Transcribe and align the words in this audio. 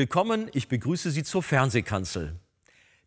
Willkommen, 0.00 0.48
ich 0.54 0.68
begrüße 0.68 1.10
Sie 1.10 1.24
zur 1.24 1.42
Fernsehkanzel. 1.42 2.34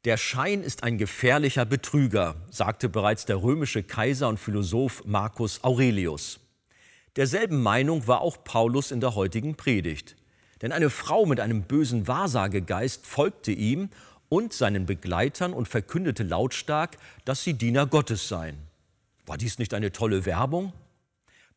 Der 0.06 0.16
Schein 0.16 0.62
ist 0.62 0.84
ein 0.84 1.00
gefährlicher 1.00 1.66
Betrüger, 1.66 2.36
sagte 2.52 2.88
bereits 2.88 3.26
der 3.26 3.42
römische 3.42 3.82
Kaiser 3.82 4.30
und 4.30 4.40
Philosoph 4.40 5.04
Marcus 5.04 5.64
Aurelius. 5.64 6.40
Derselben 7.16 7.64
Meinung 7.64 8.06
war 8.06 8.22
auch 8.22 8.44
Paulus 8.44 8.92
in 8.92 9.00
der 9.00 9.16
heutigen 9.16 9.56
Predigt. 9.56 10.16
Denn 10.62 10.72
eine 10.72 10.92
Frau 10.92 11.26
mit 11.26 11.40
einem 11.40 11.64
bösen 11.64 12.08
Wahrsagegeist 12.08 13.08
folgte 13.08 13.52
ihm 13.52 13.90
und 14.30 14.54
seinen 14.54 14.86
Begleitern 14.86 15.54
und 15.54 15.68
verkündete 15.68 16.22
lautstark, 16.22 16.98
dass 17.26 17.44
sie 17.44 17.56
Diener 17.56 17.88
Gottes 17.88 18.28
seien. 18.28 18.60
War 19.26 19.40
dies 19.40 19.58
nicht 19.58 19.74
eine 19.74 19.94
tolle 19.94 20.28
Werbung? 20.28 20.74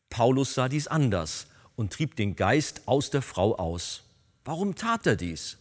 Paulus 0.09 0.55
sah 0.55 0.67
dies 0.67 0.87
anders 0.87 1.45
und 1.75 1.93
trieb 1.93 2.15
den 2.15 2.35
Geist 2.35 2.87
aus 2.87 3.11
der 3.11 3.21
Frau 3.21 3.55
aus. 3.55 4.01
Warum 4.47 4.75
tat 4.75 5.05
er 5.05 5.17
dies? 5.17 5.57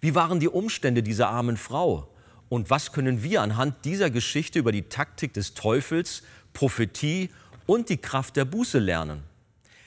Wie 0.00 0.14
waren 0.14 0.38
die 0.38 0.46
Umstände 0.46 1.02
dieser 1.02 1.30
armen 1.30 1.56
Frau? 1.56 2.08
Und 2.48 2.70
was 2.70 2.92
können 2.92 3.24
wir 3.24 3.42
anhand 3.42 3.84
dieser 3.84 4.08
Geschichte 4.08 4.60
über 4.60 4.70
die 4.70 4.84
Taktik 4.84 5.32
des 5.32 5.54
Teufels, 5.54 6.22
Prophetie 6.52 7.30
und 7.66 7.88
die 7.88 7.96
Kraft 7.96 8.36
der 8.36 8.44
Buße 8.44 8.78
lernen? 8.78 9.24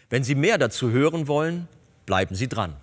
Wenn 0.09 0.25
Sie 0.25 0.35
mehr 0.35 0.57
dazu 0.57 0.91
hören 0.91 1.29
wollen, 1.29 1.69
bleiben 2.05 2.35
Sie 2.35 2.49
dran. 2.49 2.75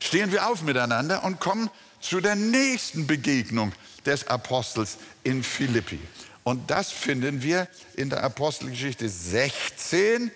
Stehen 0.00 0.30
wir 0.30 0.48
auf 0.48 0.62
miteinander 0.62 1.24
und 1.24 1.40
kommen 1.40 1.70
zu 1.98 2.20
der 2.20 2.36
nächsten 2.36 3.08
Begegnung 3.08 3.72
des 4.06 4.28
Apostels 4.28 4.98
in 5.24 5.42
Philippi. 5.42 5.98
Und 6.44 6.70
das 6.70 6.90
finden 6.90 7.42
wir 7.42 7.68
in 7.96 8.10
der 8.10 8.22
Apostelgeschichte 8.22 9.08
16, 9.08 10.30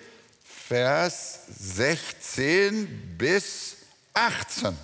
Vers 0.45 1.41
16 1.59 3.17
bis 3.19 3.77
18. 4.15 4.77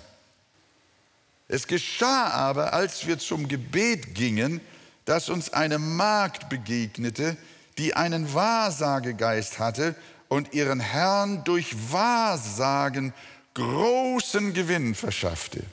Es 1.47 1.65
geschah 1.65 2.27
aber, 2.29 2.73
als 2.73 3.07
wir 3.07 3.17
zum 3.17 3.47
Gebet 3.47 4.13
gingen, 4.13 4.61
dass 5.05 5.29
uns 5.29 5.51
eine 5.51 5.79
Magd 5.79 6.49
begegnete, 6.49 7.37
die 7.79 7.95
einen 7.95 8.33
Wahrsagegeist 8.33 9.57
hatte 9.57 9.95
und 10.27 10.53
ihren 10.53 10.79
Herrn 10.79 11.43
durch 11.43 11.75
Wahrsagen 11.91 13.13
großen 13.55 14.53
Gewinn 14.53 14.93
verschaffte. 14.93 15.63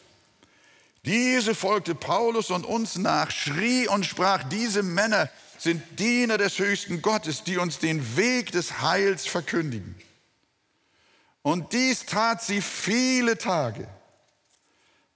Diese 1.06 1.54
folgte 1.54 1.94
Paulus 1.94 2.50
und 2.50 2.66
uns 2.66 2.96
nach, 2.96 3.30
schrie 3.30 3.86
und 3.86 4.04
sprach, 4.04 4.42
diese 4.42 4.82
Männer 4.82 5.30
sind 5.56 6.00
Diener 6.00 6.36
des 6.36 6.58
höchsten 6.58 7.00
Gottes, 7.00 7.44
die 7.44 7.58
uns 7.58 7.78
den 7.78 8.16
Weg 8.16 8.50
des 8.50 8.80
Heils 8.82 9.24
verkündigen. 9.26 9.94
Und 11.42 11.72
dies 11.72 12.06
tat 12.06 12.42
sie 12.42 12.60
viele 12.60 13.38
Tage. 13.38 13.86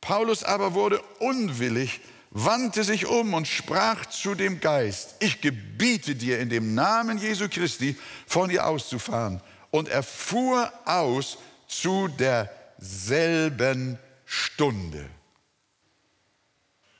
Paulus 0.01 0.45
aber 0.45 0.75
wurde 0.75 1.03
unwillig, 1.19 2.01
wandte 2.31 2.85
sich 2.85 3.07
um 3.07 3.35
und 3.35 3.49
sprach 3.49 4.07
zu 4.07 4.37
dem 4.37 4.61
Geist, 4.61 5.17
ich 5.19 5.41
gebiete 5.41 6.15
dir 6.15 6.39
in 6.39 6.51
dem 6.51 6.77
Namen 6.77 7.19
Jesu 7.19 7.49
Christi 7.49 7.99
von 8.29 8.49
ihr 8.49 8.65
auszufahren. 8.65 9.41
Und 9.73 9.89
er 9.89 10.05
fuhr 10.05 10.73
aus 10.85 11.39
zu 11.67 12.07
derselben 12.07 13.99
Stunde. 14.25 15.11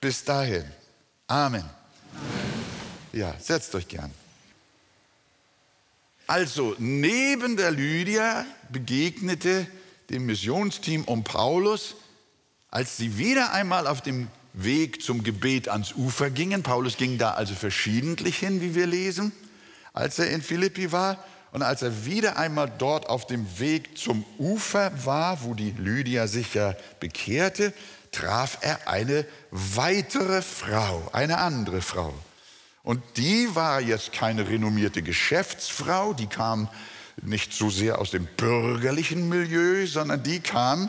Bis 0.01 0.25
dahin. 0.25 0.65
Amen. 1.27 1.65
Ja, 3.13 3.35
setzt 3.39 3.75
euch 3.75 3.87
gern. 3.87 4.11
Also, 6.27 6.75
neben 6.79 7.57
der 7.57 7.71
Lydia 7.71 8.47
begegnete 8.71 9.67
dem 10.09 10.27
Missionsteam 10.27 11.05
um 11.05 11.23
Paulus, 11.23 11.97
als 12.71 12.97
sie 12.97 13.19
wieder 13.19 13.53
einmal 13.53 13.87
auf 13.87 14.01
dem 14.01 14.29
Weg 14.53 15.03
zum 15.03 15.23
Gebet 15.23 15.69
ans 15.69 15.93
Ufer 15.93 16.31
gingen. 16.31 16.63
Paulus 16.63 16.97
ging 16.97 17.19
da 17.19 17.33
also 17.33 17.55
verschiedentlich 17.55 18.39
hin, 18.39 18.61
wie 18.61 18.75
wir 18.75 18.87
lesen, 18.87 19.33
als 19.93 20.19
er 20.19 20.31
in 20.31 20.41
Philippi 20.41 20.93
war. 20.93 21.23
Und 21.53 21.63
als 21.63 21.83
er 21.83 22.07
wieder 22.07 22.37
einmal 22.37 22.73
dort 22.79 23.09
auf 23.09 23.27
dem 23.27 23.59
Weg 23.59 23.99
zum 23.99 24.25
Ufer 24.39 24.93
war, 25.05 25.43
wo 25.43 25.55
die 25.55 25.73
Lydia 25.73 26.29
sich 26.29 26.55
ja 26.55 26.77
bekehrte, 27.01 27.75
traf 28.13 28.59
er 28.61 28.89
eine 28.89 29.25
weitere 29.51 30.43
Frau, 30.43 31.09
eine 31.13 31.39
andere 31.39 31.81
Frau. 31.83 32.13
Und 32.83 33.03
die 33.17 33.55
war 33.55 33.81
jetzt 33.81 34.13
keine 34.13 34.49
renommierte 34.49 35.03
Geschäftsfrau, 35.03 36.13
die 36.15 36.27
kam 36.27 36.69
nicht 37.23 37.53
so 37.53 37.69
sehr 37.71 37.99
aus 37.99 38.11
dem 38.11 38.27
bürgerlichen 38.37 39.29
Milieu, 39.29 39.87
sondern 39.87 40.23
die 40.23 40.41
kam 40.41 40.89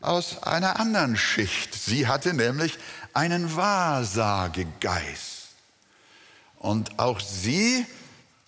aus 0.00 0.42
einer 0.42 0.80
anderen 0.80 1.16
Schicht. 1.16 1.74
Sie 1.74 2.06
hatte 2.06 2.34
nämlich 2.34 2.78
einen 3.14 3.56
Wahrsagegeist. 3.56 5.48
Und 6.56 6.98
auch 6.98 7.20
sie, 7.20 7.86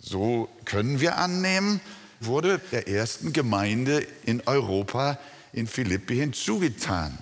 so 0.01 0.49
können 0.65 1.01
wir 1.01 1.19
annehmen, 1.19 1.81
wurde 2.21 2.61
der 2.73 2.89
ersten 2.89 3.33
Gemeinde 3.33 4.07
in 4.25 4.43
Europa 4.47 5.19
in 5.53 5.67
Philippi 5.67 6.17
hinzugetan. 6.17 7.17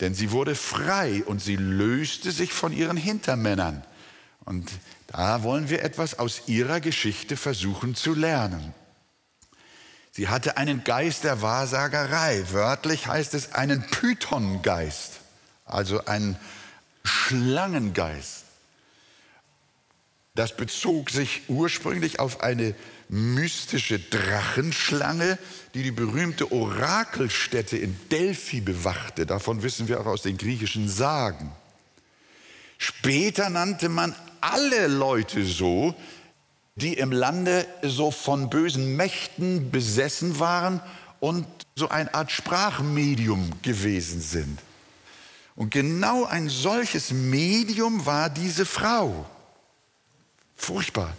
Denn 0.00 0.14
sie 0.14 0.30
wurde 0.30 0.54
frei 0.54 1.22
und 1.24 1.40
sie 1.40 1.56
löste 1.56 2.32
sich 2.32 2.52
von 2.52 2.72
ihren 2.72 2.96
Hintermännern. 2.96 3.84
Und 4.44 4.70
da 5.06 5.42
wollen 5.42 5.68
wir 5.68 5.82
etwas 5.82 6.18
aus 6.18 6.42
ihrer 6.46 6.80
Geschichte 6.80 7.36
versuchen 7.36 7.94
zu 7.94 8.14
lernen. 8.14 8.74
Sie 10.12 10.28
hatte 10.28 10.56
einen 10.56 10.84
Geist 10.84 11.24
der 11.24 11.42
Wahrsagerei. 11.42 12.44
Wörtlich 12.50 13.06
heißt 13.06 13.34
es 13.34 13.52
einen 13.54 13.86
Pythongeist, 13.86 15.20
also 15.66 16.04
einen 16.06 16.36
Schlangengeist. 17.04 18.44
Das 20.34 20.56
bezog 20.56 21.10
sich 21.10 21.42
ursprünglich 21.48 22.18
auf 22.18 22.40
eine 22.40 22.74
mystische 23.10 23.98
Drachenschlange, 23.98 25.38
die 25.74 25.82
die 25.82 25.90
berühmte 25.90 26.52
Orakelstätte 26.52 27.76
in 27.76 27.96
Delphi 28.10 28.60
bewachte. 28.60 29.26
Davon 29.26 29.62
wissen 29.62 29.88
wir 29.88 30.00
auch 30.00 30.06
aus 30.06 30.22
den 30.22 30.38
griechischen 30.38 30.88
Sagen. 30.88 31.52
Später 32.78 33.50
nannte 33.50 33.88
man 33.88 34.14
alle 34.40 34.86
Leute 34.86 35.44
so, 35.44 35.94
die 36.76 36.94
im 36.94 37.12
Lande 37.12 37.66
so 37.82 38.10
von 38.10 38.48
bösen 38.48 38.96
Mächten 38.96 39.70
besessen 39.70 40.38
waren 40.38 40.80
und 41.18 41.46
so 41.74 41.88
eine 41.88 42.14
Art 42.14 42.30
Sprachmedium 42.30 43.50
gewesen 43.62 44.20
sind. 44.20 44.58
Und 45.56 45.70
genau 45.70 46.24
ein 46.24 46.48
solches 46.48 47.10
Medium 47.10 48.06
war 48.06 48.30
diese 48.30 48.64
Frau. 48.64 49.28
Furchtbar. 50.56 51.14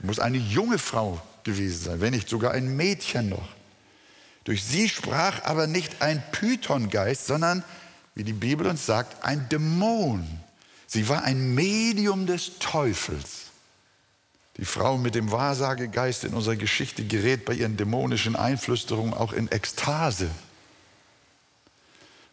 Es 0.00 0.06
muss 0.06 0.18
eine 0.18 0.38
junge 0.38 0.78
Frau 0.78 1.20
gewesen 1.44 1.84
sein, 1.84 2.00
wenn 2.00 2.14
nicht 2.14 2.28
sogar 2.28 2.52
ein 2.52 2.74
Mädchen 2.76 3.28
noch. 3.28 3.48
Durch 4.44 4.64
sie 4.64 4.88
sprach 4.88 5.44
aber 5.44 5.66
nicht 5.66 6.00
ein 6.00 6.22
Pythongeist, 6.32 7.26
sondern, 7.26 7.62
wie 8.14 8.24
die 8.24 8.32
Bibel 8.32 8.66
uns 8.66 8.86
sagt, 8.86 9.22
ein 9.22 9.48
Dämon. 9.50 10.26
Sie 10.86 11.08
war 11.08 11.24
ein 11.24 11.54
Medium 11.54 12.26
des 12.26 12.58
Teufels. 12.58 13.50
Die 14.56 14.64
Frau 14.64 14.96
mit 14.96 15.14
dem 15.14 15.30
Wahrsagegeist 15.30 16.24
in 16.24 16.34
unserer 16.34 16.56
Geschichte 16.56 17.04
gerät 17.04 17.44
bei 17.44 17.52
ihren 17.52 17.76
dämonischen 17.76 18.36
Einflüsterungen 18.36 19.14
auch 19.14 19.32
in 19.32 19.52
Ekstase. 19.52 20.30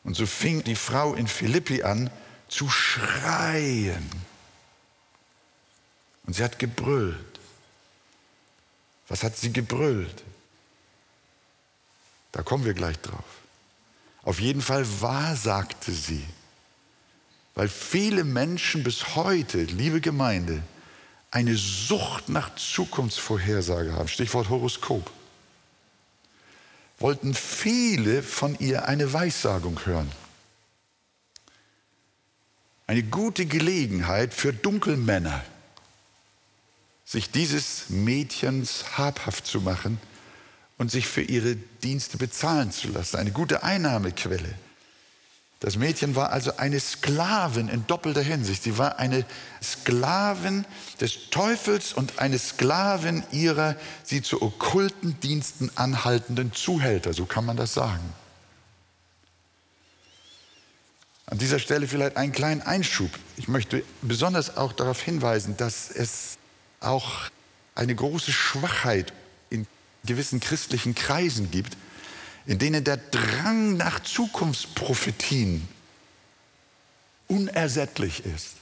Und 0.03 0.15
so 0.15 0.25
fing 0.25 0.63
die 0.63 0.75
Frau 0.75 1.13
in 1.13 1.27
Philippi 1.27 1.83
an 1.83 2.09
zu 2.47 2.69
schreien. 2.69 4.09
Und 6.25 6.33
sie 6.33 6.43
hat 6.43 6.59
gebrüllt. 6.59 7.36
Was 9.07 9.23
hat 9.23 9.37
sie 9.37 9.53
gebrüllt? 9.53 10.23
Da 12.31 12.43
kommen 12.43 12.65
wir 12.65 12.73
gleich 12.73 12.99
drauf. 12.99 13.23
Auf 14.23 14.39
jeden 14.39 14.61
Fall 14.61 14.85
wahrsagte 15.01 15.91
sie. 15.91 16.25
Weil 17.55 17.69
viele 17.69 18.23
Menschen 18.23 18.83
bis 18.83 19.15
heute, 19.15 19.63
liebe 19.63 20.01
Gemeinde, 20.01 20.61
eine 21.31 21.55
Sucht 21.55 22.29
nach 22.29 22.55
Zukunftsvorhersage 22.55 23.93
haben. 23.93 24.07
Stichwort 24.07 24.49
Horoskop. 24.49 25.09
Wollten 26.99 27.33
viele 27.33 28.23
von 28.23 28.57
ihr 28.59 28.87
eine 28.87 29.11
Weissagung 29.13 29.79
hören. 29.85 30.11
Eine 32.87 33.03
gute 33.03 33.45
Gelegenheit 33.45 34.33
für 34.33 34.53
Dunkelmänner, 34.53 35.43
sich 37.07 37.31
dieses 37.31 37.89
Mädchens 37.89 38.97
habhaft 38.97 39.47
zu 39.47 39.61
machen 39.61 39.97
und 40.77 40.91
sich 40.91 41.07
für 41.07 41.21
ihre 41.21 41.55
Dienste 41.55 42.17
bezahlen 42.17 42.71
zu 42.71 42.89
lassen. 42.89 43.15
Eine 43.15 43.31
gute 43.31 43.63
Einnahmequelle. 43.63 44.53
Das 45.61 45.77
Mädchen 45.77 46.15
war 46.15 46.31
also 46.31 46.57
eine 46.57 46.79
Sklavin 46.79 47.69
in 47.69 47.87
doppelter 47.87 48.21
Hinsicht. 48.21 48.61
Sie 48.61 48.77
war 48.77 48.99
eine 48.99 49.25
Sklavin 49.63 50.65
des 50.99 51.29
Teufels 51.31 51.93
und 51.93 52.19
eine 52.19 52.37
Sklavin 52.37 53.23
ihrer 53.31 53.75
sie 54.03 54.21
zu 54.21 54.41
okkulten 54.41 55.19
Diensten 55.21 55.71
anhaltenden 55.75 56.53
Zuhälter, 56.53 57.13
so 57.13 57.25
kann 57.25 57.45
man 57.45 57.57
das 57.57 57.73
sagen. 57.73 58.13
An 61.25 61.37
dieser 61.37 61.59
Stelle 61.59 61.87
vielleicht 61.87 62.17
einen 62.17 62.33
kleinen 62.33 62.61
Einschub. 62.61 63.09
Ich 63.37 63.47
möchte 63.47 63.83
besonders 64.01 64.57
auch 64.57 64.73
darauf 64.73 65.01
hinweisen, 65.01 65.57
dass 65.57 65.89
es 65.89 66.37
auch 66.79 67.29
eine 67.75 67.95
große 67.95 68.31
Schwachheit 68.31 69.13
in 69.49 69.67
gewissen 70.05 70.39
christlichen 70.39 70.95
Kreisen 70.95 71.51
gibt, 71.51 71.77
in 72.45 72.59
denen 72.59 72.83
der 72.83 72.97
Drang 72.97 73.77
nach 73.77 73.99
Zukunftsprophetien 74.01 75.67
unersättlich 77.27 78.25
ist. 78.25 78.55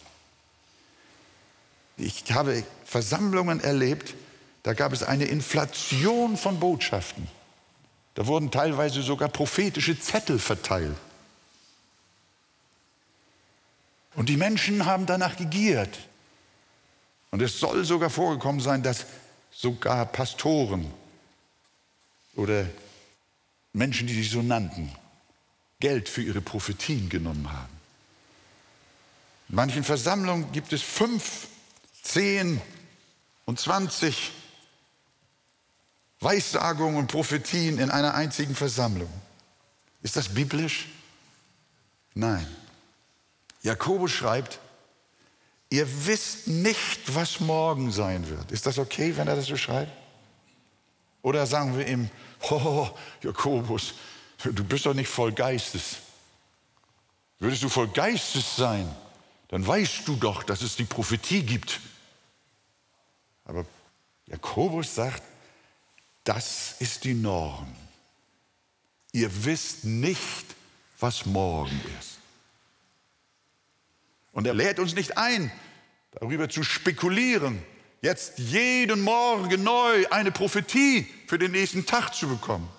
Ich 1.97 2.23
habe 2.31 2.63
Versammlungen 2.83 3.62
erlebt, 3.62 4.15
da 4.63 4.73
gab 4.73 4.91
es 4.91 5.03
eine 5.03 5.25
Inflation 5.25 6.35
von 6.35 6.59
Botschaften. 6.59 7.27
Da 8.15 8.25
wurden 8.27 8.50
teilweise 8.50 9.01
sogar 9.01 9.29
prophetische 9.29 10.00
Zettel 10.00 10.39
verteilt. 10.39 10.95
Und 14.15 14.29
die 14.29 14.38
Menschen 14.38 14.85
haben 14.85 15.06
danach 15.06 15.38
gegiert. 15.38 16.00
Und 17.35 17.41
es 17.41 17.59
soll 17.59 17.83
sogar 17.83 18.09
vorgekommen 18.09 18.61
sein, 18.61 18.81
dass 18.81 19.07
sogar 19.51 20.05
Pastoren 20.05 20.89
oder 22.35 22.65
Menschen, 23.73 24.07
die 24.07 24.13
sich 24.13 24.31
so 24.31 24.41
nannten, 24.41 24.89
Geld 25.81 26.07
für 26.07 26.21
ihre 26.21 26.39
Prophetien 26.39 27.09
genommen 27.09 27.51
haben. 27.51 27.73
In 29.49 29.55
manchen 29.55 29.83
Versammlungen 29.83 30.49
gibt 30.53 30.71
es 30.71 30.81
fünf, 30.81 31.47
zehn 32.03 32.61
und 33.43 33.59
zwanzig 33.59 34.31
Weissagungen 36.21 36.95
und 36.95 37.07
Prophetien 37.07 37.79
in 37.79 37.91
einer 37.91 38.13
einzigen 38.13 38.55
Versammlung. 38.55 39.11
Ist 40.01 40.15
das 40.15 40.29
biblisch? 40.29 40.87
Nein. 42.13 42.47
Jakobus 43.61 44.11
schreibt, 44.11 44.59
ihr 45.69 45.88
wisst 46.06 46.47
nicht, 46.47 47.13
was 47.13 47.39
morgen 47.39 47.91
sein 47.91 48.27
wird. 48.29 48.51
Ist 48.51 48.65
das 48.65 48.77
okay, 48.77 49.15
wenn 49.17 49.27
er 49.27 49.35
das 49.35 49.45
so 49.45 49.57
schreibt? 49.57 49.91
Oder 51.21 51.45
sagen 51.47 51.77
wir 51.77 51.88
ihm, 51.88 52.09
oh, 52.50 52.89
Jakobus, 53.21 53.95
du 54.44 54.63
bist 54.63 54.85
doch 54.85 54.94
nicht 54.94 55.09
voll 55.09 55.31
Geistes. 55.31 55.97
Würdest 57.39 57.63
du 57.63 57.69
voll 57.69 57.88
Geistes 57.89 58.56
sein, 58.56 58.89
dann 59.50 59.65
weißt 59.65 60.07
du 60.07 60.15
doch, 60.15 60.44
dass 60.44 60.62
es 60.62 60.75
die 60.75 60.85
Prophetie 60.85 61.44
gibt. 61.44 61.79
Aber 63.44 63.65
Jakobus 64.27 64.95
sagt, 64.95 65.23
das 66.23 66.75
ist 66.79 67.03
die 67.03 67.13
Norm. 67.13 67.73
Ihr 69.11 69.29
wisst 69.45 69.85
nicht, 69.85 70.45
was 71.00 71.25
morgen 71.25 71.79
ist. 72.00 72.18
Und 74.35 74.45
er 74.45 74.53
lädt 74.53 74.79
uns 74.79 74.95
nicht 74.95 75.17
ein, 75.17 75.49
darüber 76.11 76.49
zu 76.49 76.61
spekulieren, 76.61 77.63
jetzt 78.01 78.37
jeden 78.37 78.99
Morgen 78.99 79.63
neu 79.63 80.05
eine 80.11 80.29
Prophetie 80.29 81.07
für 81.25 81.39
den 81.39 81.51
nächsten 81.51 81.85
Tag 81.85 82.13
zu 82.13 82.27
bekommen. 82.27 82.69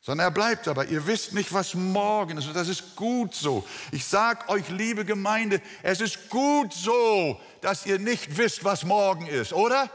Sondern 0.00 0.26
er 0.26 0.30
bleibt 0.32 0.66
aber, 0.66 0.86
ihr 0.86 1.06
wisst 1.06 1.32
nicht, 1.32 1.54
was 1.54 1.74
morgen 1.74 2.36
ist. 2.36 2.48
Und 2.48 2.56
das 2.56 2.68
ist 2.68 2.96
gut 2.96 3.36
so. 3.36 3.64
Ich 3.92 4.04
sage 4.04 4.48
euch, 4.48 4.68
liebe 4.68 5.04
Gemeinde, 5.04 5.62
es 5.84 6.00
ist 6.00 6.28
gut 6.28 6.74
so, 6.74 7.40
dass 7.60 7.86
ihr 7.86 8.00
nicht 8.00 8.36
wisst, 8.36 8.64
was 8.64 8.84
morgen 8.84 9.28
ist, 9.28 9.52
oder? 9.52 9.88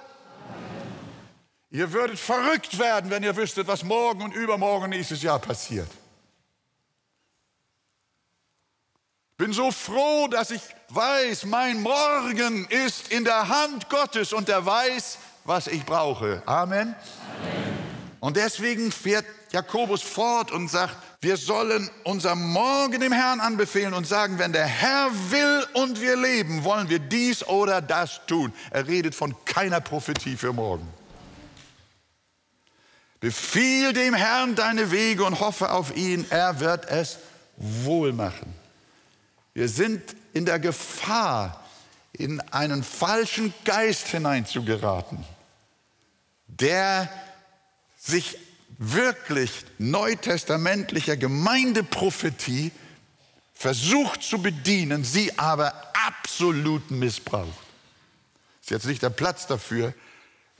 Ihr 1.71 1.91
würdet 1.91 2.17
verrückt 2.17 2.79
werden, 2.79 3.11
wenn 3.11 3.21
ihr 3.21 3.35
wüsstet, 3.35 3.67
was 3.67 3.83
morgen 3.83 4.23
und 4.23 4.33
übermorgen 4.33 4.91
nächstes 4.91 5.21
Jahr 5.21 5.39
passiert. 5.39 5.89
Bin 9.39 9.53
so 9.53 9.71
froh, 9.71 10.27
dass 10.27 10.51
ich 10.51 10.61
weiß, 10.89 11.45
mein 11.45 11.81
Morgen 11.81 12.65
ist 12.65 13.07
in 13.07 13.23
der 13.23 13.47
Hand 13.47 13.89
Gottes 13.89 14.33
und 14.33 14.49
er 14.49 14.65
weiß, 14.65 15.17
was 15.45 15.67
ich 15.67 15.85
brauche. 15.85 16.43
Amen. 16.45 16.93
Amen. 16.93 16.95
Und 18.19 18.35
deswegen 18.35 18.91
fährt 18.91 19.23
Jakobus 19.53 20.01
fort 20.01 20.51
und 20.51 20.67
sagt, 20.69 20.97
wir 21.21 21.37
sollen 21.37 21.89
unser 22.03 22.35
Morgen 22.35 22.99
dem 22.99 23.13
Herrn 23.13 23.39
anbefehlen 23.39 23.93
und 23.93 24.05
sagen, 24.05 24.39
wenn 24.39 24.51
der 24.51 24.65
Herr 24.65 25.09
will 25.29 25.65
und 25.71 26.01
wir 26.01 26.17
leben, 26.17 26.65
wollen 26.65 26.89
wir 26.89 26.99
dies 26.99 27.47
oder 27.47 27.81
das 27.81 28.19
tun. 28.27 28.51
Er 28.71 28.89
redet 28.89 29.15
von 29.15 29.33
keiner 29.45 29.79
Prophetie 29.79 30.35
für 30.35 30.51
morgen. 30.51 30.85
Befiehl 33.21 33.93
dem 33.93 34.13
Herrn 34.13 34.55
deine 34.55 34.91
Wege 34.91 35.23
und 35.23 35.39
hoffe 35.39 35.71
auf 35.71 35.95
ihn, 35.95 36.25
er 36.29 36.59
wird 36.59 36.89
es 36.89 37.19
wohl 37.55 38.11
machen. 38.11 38.59
Wir 39.59 39.67
sind 39.67 40.15
in 40.31 40.45
der 40.45 40.57
Gefahr, 40.57 41.65
in 42.13 42.39
einen 42.39 42.81
falschen 42.81 43.53
Geist 43.65 44.07
hineinzugeraten, 44.07 45.25
der 46.47 47.09
sich 47.99 48.37
wirklich 48.77 49.65
neutestamentlicher 49.77 51.17
Gemeindeprophetie 51.17 52.71
versucht 53.53 54.23
zu 54.23 54.41
bedienen, 54.41 55.03
sie 55.03 55.37
aber 55.37 55.73
absolut 56.07 56.89
missbraucht. 56.89 57.49
Ist 58.61 58.69
jetzt 58.69 58.85
nicht 58.85 59.03
der 59.03 59.09
Platz 59.09 59.45
dafür, 59.45 59.93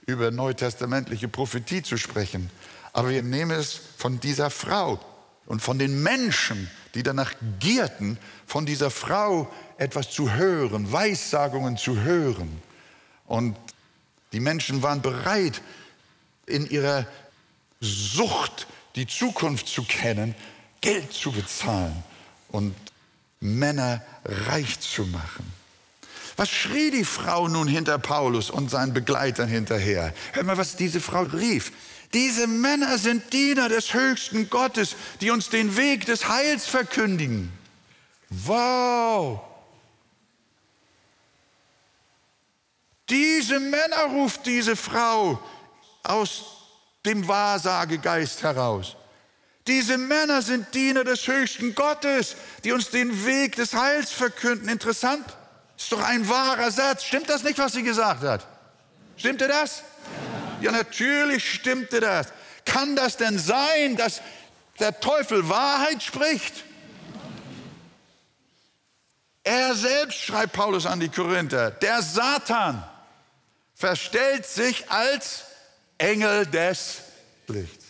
über 0.07 0.29
neutestamentliche 0.29 1.29
Prophetie 1.29 1.83
zu 1.83 1.95
sprechen, 1.95 2.51
aber 2.91 3.11
wir 3.11 3.23
nehmen 3.23 3.51
es 3.51 3.79
von 3.97 4.19
dieser 4.19 4.49
Frau 4.49 4.99
und 5.45 5.61
von 5.61 5.79
den 5.79 6.03
Menschen, 6.03 6.69
die 6.95 7.03
danach 7.03 7.33
gierten, 7.59 8.17
von 8.45 8.65
dieser 8.65 8.89
Frau 8.89 9.51
etwas 9.77 10.09
zu 10.09 10.31
hören, 10.31 10.91
Weissagungen 10.91 11.77
zu 11.77 12.01
hören. 12.01 12.61
Und 13.27 13.55
die 14.31 14.39
Menschen 14.39 14.81
waren 14.81 15.01
bereit, 15.01 15.61
in 16.45 16.69
ihrer 16.69 17.05
Sucht, 17.79 18.67
die 18.95 19.07
Zukunft 19.07 19.67
zu 19.67 19.83
kennen, 19.83 20.35
Geld 20.81 21.13
zu 21.13 21.31
bezahlen 21.31 22.03
und 22.49 22.75
Männer 23.39 24.01
reich 24.25 24.79
zu 24.79 25.05
machen. 25.05 25.53
Was 26.35 26.49
schrie 26.49 26.89
die 26.89 27.05
Frau 27.05 27.47
nun 27.47 27.67
hinter 27.67 27.97
Paulus 27.97 28.49
und 28.49 28.71
seinen 28.71 28.93
Begleitern 28.93 29.49
hinterher? 29.49 30.13
Hör 30.31 30.43
mal, 30.43 30.57
was 30.57 30.75
diese 30.75 31.01
Frau 31.01 31.23
rief. 31.23 31.71
Diese 32.13 32.47
Männer 32.47 32.97
sind 32.97 33.31
Diener 33.31 33.69
des 33.69 33.93
höchsten 33.93 34.49
Gottes, 34.49 34.95
die 35.21 35.29
uns 35.29 35.49
den 35.49 35.77
Weg 35.77 36.05
des 36.05 36.27
Heils 36.27 36.65
verkündigen. 36.65 37.51
Wow! 38.29 39.41
Diese 43.09 43.59
Männer 43.59 44.03
ruft 44.11 44.45
diese 44.45 44.75
Frau 44.75 45.39
aus 46.03 46.43
dem 47.05 47.27
Wahrsagegeist 47.27 48.43
heraus. 48.43 48.95
Diese 49.67 49.97
Männer 49.97 50.41
sind 50.41 50.73
Diener 50.73 51.03
des 51.03 51.27
höchsten 51.27 51.75
Gottes, 51.75 52.35
die 52.63 52.71
uns 52.71 52.89
den 52.89 53.25
Weg 53.25 53.55
des 53.55 53.73
Heils 53.73 54.11
verkünden. 54.11 54.67
Interessant. 54.67 55.25
Ist 55.77 55.91
doch 55.91 56.01
ein 56.03 56.27
wahrer 56.27 56.71
Satz. 56.71 57.03
Stimmt 57.03 57.29
das 57.29 57.43
nicht, 57.43 57.57
was 57.59 57.73
sie 57.73 57.83
gesagt 57.83 58.23
hat? 58.23 58.47
Stimmte 59.15 59.47
das? 59.47 59.83
Ja, 60.23 60.38
natürlich 60.61 61.53
stimmte 61.53 61.99
das. 61.99 62.27
Kann 62.65 62.95
das 62.95 63.17
denn 63.17 63.39
sein, 63.39 63.95
dass 63.95 64.21
der 64.79 64.99
Teufel 64.99 65.47
Wahrheit 65.49 66.03
spricht? 66.03 66.65
Er 69.43 69.73
selbst, 69.73 70.19
schreibt 70.19 70.53
Paulus 70.53 70.85
an 70.85 70.99
die 70.99 71.09
Korinther, 71.09 71.71
der 71.71 72.01
Satan 72.01 72.83
verstellt 73.73 74.45
sich 74.45 74.91
als 74.91 75.45
Engel 75.97 76.45
des 76.45 77.01
Lichts. 77.47 77.85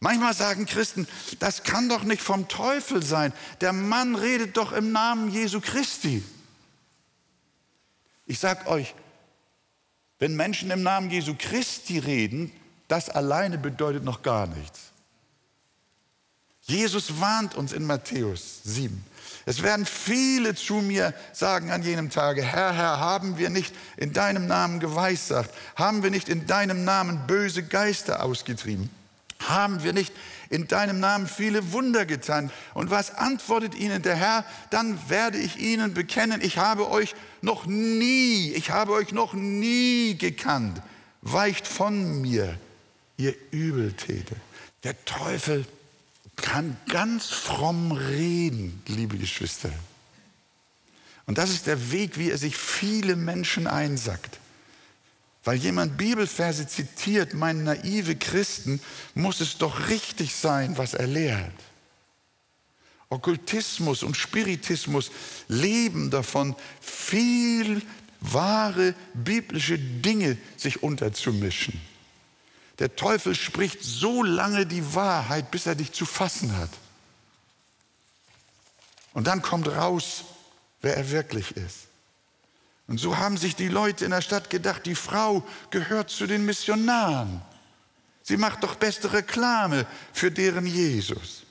Manchmal 0.00 0.34
sagen 0.34 0.66
Christen, 0.66 1.08
das 1.40 1.64
kann 1.64 1.88
doch 1.88 2.04
nicht 2.04 2.22
vom 2.22 2.46
Teufel 2.46 3.02
sein. 3.02 3.32
Der 3.60 3.72
Mann 3.72 4.14
redet 4.14 4.56
doch 4.56 4.72
im 4.72 4.92
Namen 4.92 5.30
Jesu 5.30 5.60
Christi. 5.60 6.22
Ich 8.26 8.38
sage 8.38 8.68
euch, 8.68 8.94
wenn 10.18 10.34
Menschen 10.34 10.70
im 10.70 10.82
Namen 10.82 11.10
Jesu 11.10 11.34
Christi 11.38 11.98
reden, 11.98 12.52
das 12.88 13.08
alleine 13.10 13.58
bedeutet 13.58 14.04
noch 14.04 14.22
gar 14.22 14.46
nichts. 14.46 14.92
Jesus 16.62 17.20
warnt 17.20 17.54
uns 17.54 17.72
in 17.72 17.84
Matthäus 17.84 18.60
7. 18.64 19.04
Es 19.46 19.62
werden 19.62 19.86
viele 19.86 20.54
zu 20.54 20.74
mir 20.74 21.14
sagen 21.32 21.70
an 21.70 21.82
jenem 21.82 22.10
Tage, 22.10 22.42
Herr, 22.42 22.74
Herr, 22.74 23.00
haben 23.00 23.38
wir 23.38 23.48
nicht 23.48 23.74
in 23.96 24.12
deinem 24.12 24.46
Namen 24.46 24.78
geweissagt? 24.78 25.50
Haben 25.74 26.02
wir 26.02 26.10
nicht 26.10 26.28
in 26.28 26.46
deinem 26.46 26.84
Namen 26.84 27.26
böse 27.26 27.62
Geister 27.62 28.22
ausgetrieben? 28.22 28.90
Haben 29.40 29.82
wir 29.82 29.94
nicht 29.94 30.12
in 30.50 30.66
deinem 30.66 31.00
Namen 31.00 31.26
viele 31.26 31.72
Wunder 31.72 32.06
getan. 32.06 32.50
Und 32.74 32.90
was 32.90 33.14
antwortet 33.14 33.74
ihnen 33.74 34.02
der 34.02 34.16
Herr? 34.16 34.44
Dann 34.70 34.98
werde 35.08 35.38
ich 35.38 35.58
ihnen 35.58 35.94
bekennen, 35.94 36.40
ich 36.42 36.58
habe 36.58 36.90
euch 36.90 37.14
noch 37.42 37.66
nie, 37.66 38.52
ich 38.52 38.70
habe 38.70 38.92
euch 38.92 39.12
noch 39.12 39.34
nie 39.34 40.16
gekannt. 40.16 40.80
Weicht 41.22 41.66
von 41.66 42.20
mir, 42.20 42.58
ihr 43.16 43.34
Übeltäter. 43.50 44.36
Der 44.84 45.04
Teufel 45.04 45.66
kann 46.36 46.76
ganz 46.88 47.26
fromm 47.26 47.92
reden, 47.92 48.82
liebe 48.86 49.18
Geschwister. 49.18 49.70
Und 51.26 51.36
das 51.36 51.50
ist 51.50 51.66
der 51.66 51.92
Weg, 51.92 52.16
wie 52.16 52.30
er 52.30 52.38
sich 52.38 52.56
viele 52.56 53.16
Menschen 53.16 53.66
einsackt. 53.66 54.37
Weil 55.48 55.56
jemand 55.56 55.96
Bibelverse 55.96 56.66
zitiert, 56.66 57.32
mein 57.32 57.64
naive 57.64 58.16
Christen, 58.16 58.82
muss 59.14 59.40
es 59.40 59.56
doch 59.56 59.88
richtig 59.88 60.34
sein, 60.34 60.76
was 60.76 60.92
er 60.92 61.06
lehrt. 61.06 61.54
Okkultismus 63.08 64.02
und 64.02 64.14
Spiritismus 64.14 65.10
leben 65.48 66.10
davon, 66.10 66.54
viel 66.82 67.80
wahre 68.20 68.94
biblische 69.14 69.78
Dinge 69.78 70.36
sich 70.58 70.82
unterzumischen. 70.82 71.80
Der 72.78 72.94
Teufel 72.94 73.34
spricht 73.34 73.82
so 73.82 74.22
lange 74.22 74.66
die 74.66 74.94
Wahrheit, 74.94 75.50
bis 75.50 75.64
er 75.64 75.76
dich 75.76 75.92
zu 75.92 76.04
fassen 76.04 76.58
hat. 76.58 76.70
Und 79.14 79.26
dann 79.26 79.40
kommt 79.40 79.66
raus, 79.68 80.24
wer 80.82 80.94
er 80.98 81.10
wirklich 81.10 81.56
ist. 81.56 81.87
Und 82.88 82.98
so 82.98 83.18
haben 83.18 83.36
sich 83.36 83.54
die 83.54 83.68
Leute 83.68 84.06
in 84.06 84.10
der 84.10 84.22
Stadt 84.22 84.50
gedacht, 84.50 84.86
die 84.86 84.94
Frau 84.94 85.44
gehört 85.70 86.10
zu 86.10 86.26
den 86.26 86.44
Missionaren. 86.46 87.42
Sie 88.22 88.38
macht 88.38 88.64
doch 88.64 88.74
beste 88.74 89.12
Reklame 89.12 89.86
für 90.12 90.30
deren 90.30 90.66
Jesus. 90.66 91.44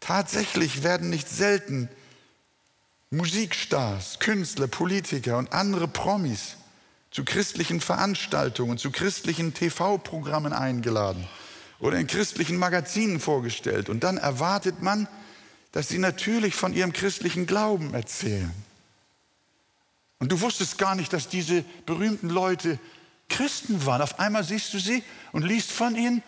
Tatsächlich 0.00 0.82
werden 0.82 1.08
nicht 1.08 1.28
selten 1.28 1.88
Musikstars, 3.10 4.18
Künstler, 4.18 4.66
Politiker 4.66 5.38
und 5.38 5.52
andere 5.52 5.88
Promis 5.88 6.56
zu 7.10 7.24
christlichen 7.24 7.80
Veranstaltungen, 7.80 8.76
zu 8.76 8.90
christlichen 8.90 9.54
TV-Programmen 9.54 10.52
eingeladen 10.52 11.26
oder 11.78 11.98
in 11.98 12.06
christlichen 12.06 12.56
Magazinen 12.56 13.20
vorgestellt. 13.20 13.88
Und 13.88 14.04
dann 14.04 14.18
erwartet 14.18 14.82
man, 14.82 15.08
dass 15.72 15.88
sie 15.88 15.98
natürlich 15.98 16.54
von 16.54 16.74
ihrem 16.74 16.92
christlichen 16.92 17.46
Glauben 17.46 17.94
erzählen. 17.94 18.52
Und 20.24 20.32
du 20.32 20.40
wusstest 20.40 20.78
gar 20.78 20.94
nicht, 20.94 21.12
dass 21.12 21.28
diese 21.28 21.66
berühmten 21.84 22.30
Leute 22.30 22.78
Christen 23.28 23.84
waren. 23.84 24.00
Auf 24.00 24.18
einmal 24.18 24.42
siehst 24.42 24.72
du 24.72 24.78
sie 24.78 25.04
und 25.32 25.42
liest 25.42 25.70
von 25.70 25.94
ihnen, 25.94 26.22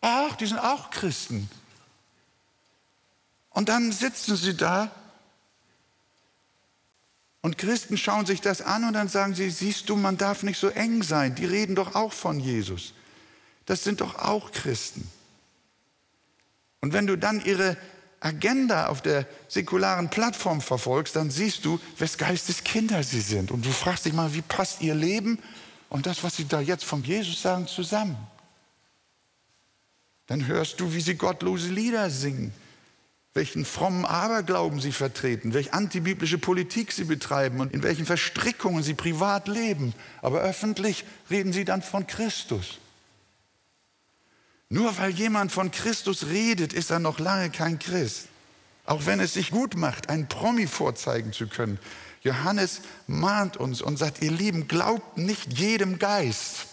ach, 0.00 0.36
die 0.36 0.46
sind 0.46 0.58
auch 0.58 0.88
Christen. 0.88 1.50
Und 3.50 3.68
dann 3.68 3.92
sitzen 3.92 4.36
sie 4.36 4.56
da 4.56 4.90
und 7.42 7.58
Christen 7.58 7.98
schauen 7.98 8.24
sich 8.24 8.40
das 8.40 8.62
an 8.62 8.84
und 8.84 8.94
dann 8.94 9.08
sagen 9.08 9.34
sie, 9.34 9.50
siehst 9.50 9.90
du, 9.90 9.96
man 9.96 10.16
darf 10.16 10.42
nicht 10.42 10.58
so 10.58 10.68
eng 10.68 11.02
sein. 11.02 11.34
Die 11.34 11.44
reden 11.44 11.74
doch 11.74 11.94
auch 11.94 12.14
von 12.14 12.40
Jesus. 12.40 12.94
Das 13.66 13.84
sind 13.84 14.00
doch 14.00 14.14
auch 14.14 14.50
Christen. 14.50 15.06
Und 16.80 16.94
wenn 16.94 17.06
du 17.06 17.18
dann 17.18 17.44
ihre 17.44 17.76
Agenda 18.20 18.88
auf 18.88 19.00
der 19.00 19.26
säkularen 19.48 20.10
Plattform 20.10 20.60
verfolgst, 20.60 21.16
dann 21.16 21.30
siehst 21.30 21.64
du, 21.64 21.80
wes 21.98 22.18
Geistes 22.18 22.62
Kinder 22.64 23.02
sie 23.02 23.22
sind. 23.22 23.50
Und 23.50 23.64
du 23.64 23.70
fragst 23.70 24.04
dich 24.04 24.12
mal, 24.12 24.34
wie 24.34 24.42
passt 24.42 24.82
ihr 24.82 24.94
Leben 24.94 25.38
und 25.88 26.06
das, 26.06 26.22
was 26.22 26.36
sie 26.36 26.46
da 26.46 26.60
jetzt 26.60 26.84
von 26.84 27.02
Jesus 27.02 27.40
sagen, 27.40 27.66
zusammen? 27.66 28.16
Dann 30.26 30.46
hörst 30.46 30.80
du, 30.80 30.92
wie 30.92 31.00
sie 31.00 31.14
gottlose 31.16 31.70
Lieder 31.70 32.10
singen, 32.10 32.52
welchen 33.32 33.64
frommen 33.64 34.04
Aberglauben 34.04 34.80
sie 34.80 34.92
vertreten, 34.92 35.54
welche 35.54 35.72
antibiblische 35.72 36.38
Politik 36.38 36.92
sie 36.92 37.04
betreiben 37.04 37.60
und 37.60 37.72
in 37.72 37.82
welchen 37.82 38.04
Verstrickungen 38.04 38.82
sie 38.82 38.94
privat 38.94 39.48
leben. 39.48 39.94
Aber 40.20 40.40
öffentlich 40.40 41.04
reden 41.30 41.52
sie 41.52 41.64
dann 41.64 41.80
von 41.80 42.06
Christus. 42.06 42.78
Nur 44.72 44.96
weil 44.98 45.10
jemand 45.10 45.50
von 45.50 45.72
Christus 45.72 46.28
redet, 46.28 46.72
ist 46.72 46.90
er 46.90 47.00
noch 47.00 47.18
lange 47.18 47.50
kein 47.50 47.80
Christ. 47.80 48.28
Auch 48.86 49.04
wenn 49.04 49.18
es 49.18 49.34
sich 49.34 49.50
gut 49.50 49.76
macht, 49.76 50.08
einen 50.08 50.28
Promi 50.28 50.68
vorzeigen 50.68 51.32
zu 51.32 51.48
können. 51.48 51.78
Johannes 52.22 52.80
mahnt 53.08 53.56
uns 53.56 53.82
und 53.82 53.98
sagt, 53.98 54.22
ihr 54.22 54.30
Lieben, 54.30 54.68
glaubt 54.68 55.18
nicht 55.18 55.58
jedem 55.58 55.98
Geist, 55.98 56.66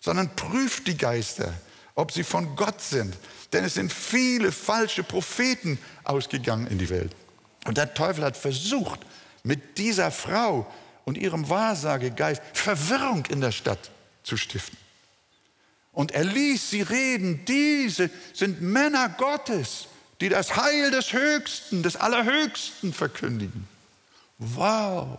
sondern 0.00 0.34
prüft 0.36 0.86
die 0.86 0.96
Geister, 0.96 1.52
ob 1.96 2.12
sie 2.12 2.22
von 2.22 2.54
Gott 2.54 2.80
sind. 2.80 3.16
Denn 3.52 3.64
es 3.64 3.74
sind 3.74 3.92
viele 3.92 4.52
falsche 4.52 5.02
Propheten 5.02 5.78
ausgegangen 6.04 6.68
in 6.68 6.78
die 6.78 6.90
Welt. 6.90 7.16
Und 7.66 7.78
der 7.78 7.94
Teufel 7.94 8.22
hat 8.22 8.36
versucht, 8.36 9.00
mit 9.42 9.78
dieser 9.78 10.12
Frau 10.12 10.70
und 11.04 11.18
ihrem 11.18 11.48
Wahrsagegeist 11.48 12.42
Verwirrung 12.52 13.26
in 13.26 13.40
der 13.40 13.52
Stadt 13.52 13.90
zu 14.22 14.36
stiften. 14.36 14.87
Und 15.92 16.12
er 16.12 16.24
ließ 16.24 16.70
sie 16.70 16.82
reden. 16.82 17.44
Diese 17.46 18.10
sind 18.32 18.60
Männer 18.60 19.08
Gottes, 19.08 19.88
die 20.20 20.28
das 20.28 20.56
Heil 20.56 20.90
des 20.90 21.12
Höchsten, 21.12 21.82
des 21.82 21.96
Allerhöchsten 21.96 22.92
verkündigen. 22.92 23.66
Wow! 24.38 25.18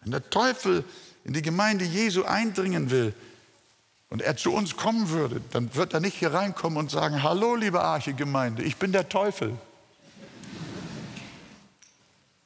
Wenn 0.00 0.10
der 0.10 0.28
Teufel 0.30 0.84
in 1.24 1.32
die 1.32 1.42
Gemeinde 1.42 1.84
Jesu 1.84 2.24
eindringen 2.24 2.90
will 2.90 3.14
und 4.10 4.22
er 4.22 4.36
zu 4.36 4.52
uns 4.52 4.76
kommen 4.76 5.10
würde, 5.10 5.40
dann 5.52 5.74
wird 5.76 5.94
er 5.94 6.00
nicht 6.00 6.18
hier 6.18 6.34
reinkommen 6.34 6.78
und 6.78 6.90
sagen, 6.90 7.22
hallo 7.22 7.54
liebe 7.54 7.80
Arche-Gemeinde, 7.80 8.64
ich 8.64 8.76
bin 8.76 8.92
der 8.92 9.08
Teufel. 9.08 9.56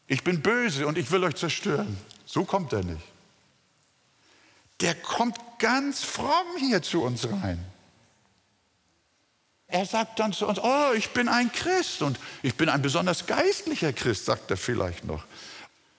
Ich 0.08 0.22
bin 0.22 0.42
böse 0.42 0.86
und 0.86 0.98
ich 0.98 1.10
will 1.10 1.24
euch 1.24 1.36
zerstören. 1.36 1.96
So 2.26 2.44
kommt 2.44 2.72
er 2.72 2.84
nicht 2.84 3.15
der 4.80 4.95
kommt 4.95 5.38
ganz 5.59 6.04
fromm 6.04 6.47
hier 6.59 6.83
zu 6.83 7.02
uns 7.02 7.28
rein. 7.28 7.64
Er 9.68 9.85
sagt 9.85 10.21
dann 10.21 10.33
zu 10.33 10.47
uns, 10.47 10.59
oh, 10.62 10.92
ich 10.97 11.11
bin 11.11 11.28
ein 11.28 11.50
Christ 11.50 12.02
und 12.02 12.18
ich 12.42 12.54
bin 12.54 12.68
ein 12.68 12.83
besonders 12.83 13.26
geistlicher 13.26 13.92
Christ, 13.92 14.26
sagt 14.26 14.50
er 14.50 14.56
vielleicht 14.56 15.04
noch. 15.04 15.25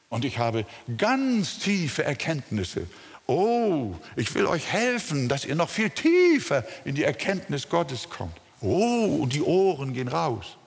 Und 0.10 0.24
ich 0.24 0.38
habe 0.38 0.66
ganz 0.98 1.60
tiefe 1.60 2.04
Erkenntnisse. 2.04 2.88
Oh, 3.26 3.96
ich 4.16 4.34
will 4.36 4.46
euch 4.46 4.68
helfen, 4.68 5.28
dass 5.28 5.44
ihr 5.44 5.56
noch 5.56 5.70
viel 5.70 5.90
tiefer 5.90 6.64
in 6.86 6.96
die 6.96 7.04
Erkenntnis 7.04 7.68
Gottes 7.68 8.10
kommt. 8.10 8.38
Oh, 8.62 9.20
und 9.22 9.34
die 9.34 9.42
Ohren 9.42 9.94
gehen 9.94 10.08
raus. 10.08 10.58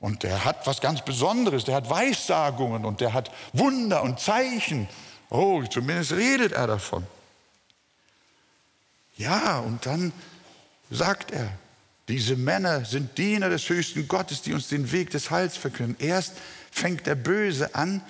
Und 0.00 0.24
der 0.24 0.44
hat 0.44 0.66
was 0.66 0.80
ganz 0.80 1.04
Besonderes, 1.04 1.64
der 1.64 1.76
hat 1.76 1.88
Weissagungen 1.88 2.84
und 2.84 3.00
der 3.00 3.12
hat 3.12 3.30
Wunder 3.52 4.02
und 4.02 4.18
Zeichen 4.18 4.88
Oh, 5.30 5.62
zumindest 5.64 6.12
redet 6.12 6.52
er 6.52 6.66
davon. 6.66 7.06
Ja, 9.16 9.58
und 9.60 9.86
dann 9.86 10.12
sagt 10.90 11.30
er, 11.30 11.50
diese 12.08 12.36
Männer 12.36 12.84
sind 12.84 13.18
Diener 13.18 13.48
des 13.48 13.68
höchsten 13.68 14.06
Gottes, 14.06 14.42
die 14.42 14.52
uns 14.52 14.68
den 14.68 14.92
Weg 14.92 15.10
des 15.10 15.30
Heils 15.30 15.56
verkünden. 15.56 15.96
Erst 15.98 16.34
fängt 16.70 17.06
der 17.06 17.16
Böse 17.16 17.74
an, 17.74 18.02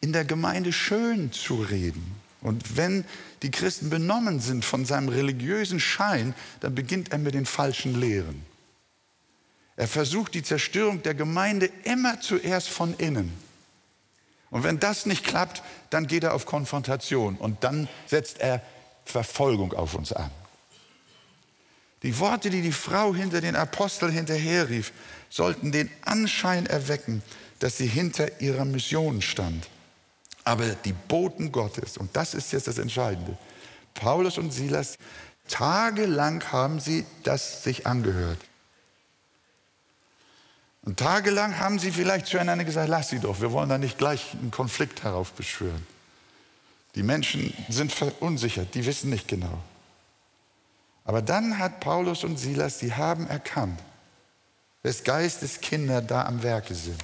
in 0.00 0.12
der 0.12 0.24
Gemeinde 0.24 0.72
schön 0.72 1.32
zu 1.32 1.56
reden. 1.56 2.16
Und 2.40 2.76
wenn 2.76 3.04
die 3.42 3.50
Christen 3.50 3.90
benommen 3.90 4.40
sind 4.40 4.64
von 4.64 4.84
seinem 4.84 5.08
religiösen 5.08 5.78
Schein, 5.78 6.34
dann 6.60 6.74
beginnt 6.74 7.12
er 7.12 7.18
mit 7.18 7.34
den 7.34 7.46
falschen 7.46 8.00
Lehren. 8.00 8.44
Er 9.76 9.88
versucht 9.88 10.34
die 10.34 10.42
Zerstörung 10.42 11.02
der 11.02 11.14
Gemeinde 11.14 11.70
immer 11.84 12.20
zuerst 12.20 12.68
von 12.68 12.94
innen. 12.94 13.32
Und 14.52 14.64
wenn 14.64 14.78
das 14.78 15.06
nicht 15.06 15.24
klappt, 15.24 15.62
dann 15.88 16.06
geht 16.06 16.24
er 16.24 16.34
auf 16.34 16.44
Konfrontation 16.44 17.36
und 17.36 17.64
dann 17.64 17.88
setzt 18.06 18.38
er 18.38 18.62
Verfolgung 19.06 19.72
auf 19.72 19.94
uns 19.94 20.12
an. 20.12 20.30
Die 22.02 22.18
Worte, 22.18 22.50
die 22.50 22.60
die 22.60 22.72
Frau 22.72 23.14
hinter 23.14 23.40
den 23.40 23.56
Aposteln 23.56 24.12
hinterherrief, 24.12 24.92
sollten 25.30 25.72
den 25.72 25.90
Anschein 26.02 26.66
erwecken, 26.66 27.22
dass 27.60 27.78
sie 27.78 27.86
hinter 27.86 28.42
ihrer 28.42 28.66
Mission 28.66 29.22
stand. 29.22 29.68
Aber 30.44 30.66
die 30.66 30.92
Boten 30.92 31.50
Gottes, 31.50 31.96
und 31.96 32.14
das 32.14 32.34
ist 32.34 32.52
jetzt 32.52 32.66
das 32.66 32.78
Entscheidende, 32.78 33.38
Paulus 33.94 34.36
und 34.36 34.52
Silas, 34.52 34.98
tagelang 35.48 36.44
haben 36.52 36.78
sie 36.78 37.06
das 37.22 37.64
sich 37.64 37.86
angehört. 37.86 38.38
Und 40.84 40.98
tagelang 40.98 41.58
haben 41.58 41.78
sie 41.78 41.92
vielleicht 41.92 42.26
zueinander 42.26 42.64
gesagt, 42.64 42.88
lass 42.88 43.08
sie 43.08 43.20
doch, 43.20 43.40
wir 43.40 43.52
wollen 43.52 43.68
da 43.68 43.78
nicht 43.78 43.98
gleich 43.98 44.34
einen 44.34 44.50
Konflikt 44.50 45.04
heraufbeschwören. 45.04 45.86
Die 46.94 47.02
Menschen 47.02 47.54
sind 47.68 47.92
verunsichert, 47.92 48.74
die 48.74 48.84
wissen 48.84 49.10
nicht 49.10 49.28
genau. 49.28 49.62
Aber 51.04 51.22
dann 51.22 51.58
hat 51.58 51.80
Paulus 51.80 52.24
und 52.24 52.36
Silas, 52.36 52.78
sie 52.78 52.94
haben 52.94 53.26
erkannt, 53.26 53.80
wes 54.82 55.04
Geistes 55.04 55.60
Kinder 55.60 56.02
da 56.02 56.26
am 56.26 56.42
Werke 56.42 56.74
sind 56.74 57.02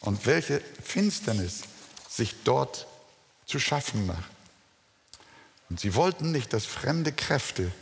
und 0.00 0.26
welche 0.26 0.60
Finsternis 0.82 1.62
sich 2.08 2.42
dort 2.44 2.86
zu 3.46 3.58
schaffen 3.58 4.06
macht. 4.06 4.30
Und 5.70 5.80
sie 5.80 5.94
wollten 5.94 6.32
nicht, 6.32 6.52
dass 6.52 6.66
fremde 6.66 7.12
Kräfte 7.12 7.72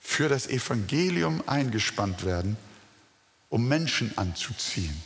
für 0.00 0.28
das 0.28 0.46
Evangelium 0.46 1.42
eingespannt 1.46 2.24
werden, 2.24 2.56
um 3.50 3.66
Menschen 3.66 4.16
anzuziehen. 4.16 5.02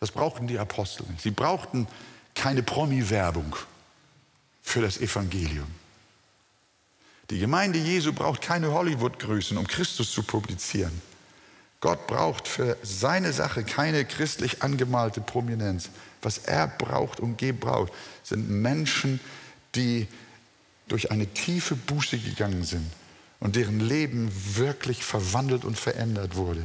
Das 0.00 0.10
brauchten 0.10 0.46
die 0.46 0.58
Apostel 0.58 1.06
nicht. 1.10 1.22
Sie 1.22 1.30
brauchten 1.30 1.86
keine 2.34 2.62
Promi-Werbung 2.62 3.54
für 4.62 4.80
das 4.80 4.98
Evangelium. 4.98 5.68
Die 7.30 7.38
Gemeinde 7.38 7.78
Jesu 7.78 8.12
braucht 8.12 8.42
keine 8.42 8.72
Hollywood-Größen, 8.72 9.56
um 9.56 9.66
Christus 9.66 10.10
zu 10.10 10.22
publizieren. 10.22 11.00
Gott 11.80 12.06
braucht 12.06 12.46
für 12.46 12.76
seine 12.82 13.32
Sache 13.32 13.64
keine 13.64 14.04
christlich 14.04 14.62
angemalte 14.62 15.20
Prominenz. 15.20 15.90
Was 16.20 16.38
er 16.38 16.68
braucht 16.68 17.18
und 17.20 17.38
gebraucht, 17.38 17.92
sind 18.22 18.48
Menschen, 18.48 19.18
die 19.74 20.06
durch 20.88 21.10
eine 21.10 21.26
tiefe 21.26 21.74
Buße 21.74 22.18
gegangen 22.18 22.64
sind 22.64 22.88
und 23.40 23.56
deren 23.56 23.80
Leben 23.80 24.30
wirklich 24.56 25.04
verwandelt 25.04 25.64
und 25.64 25.78
verändert 25.78 26.36
wurde 26.36 26.62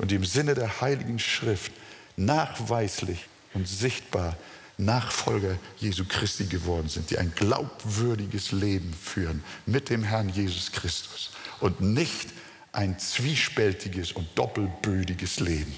und 0.00 0.12
im 0.12 0.24
Sinne 0.24 0.54
der 0.54 0.80
Heiligen 0.80 1.18
Schrift 1.18 1.72
nachweislich 2.16 3.26
und 3.52 3.68
sichtbar 3.68 4.34
Nachfolger 4.78 5.58
Jesu 5.76 6.06
Christi 6.08 6.46
geworden 6.46 6.88
sind, 6.88 7.10
die 7.10 7.18
ein 7.18 7.34
glaubwürdiges 7.34 8.50
Leben 8.50 8.94
führen 8.94 9.44
mit 9.66 9.90
dem 9.90 10.02
Herrn 10.02 10.30
Jesus 10.30 10.72
Christus 10.72 11.32
und 11.60 11.82
nicht 11.82 12.30
ein 12.72 12.98
zwiespältiges 12.98 14.12
und 14.12 14.26
doppelbödiges 14.36 15.38
Leben, 15.40 15.76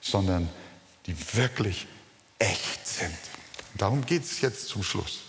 sondern 0.00 0.48
die 1.04 1.14
wirklich 1.34 1.86
echt 2.38 2.86
sind. 2.86 3.18
Darum 3.74 4.06
geht 4.06 4.22
es 4.22 4.40
jetzt 4.40 4.68
zum 4.68 4.82
Schluss. 4.82 5.20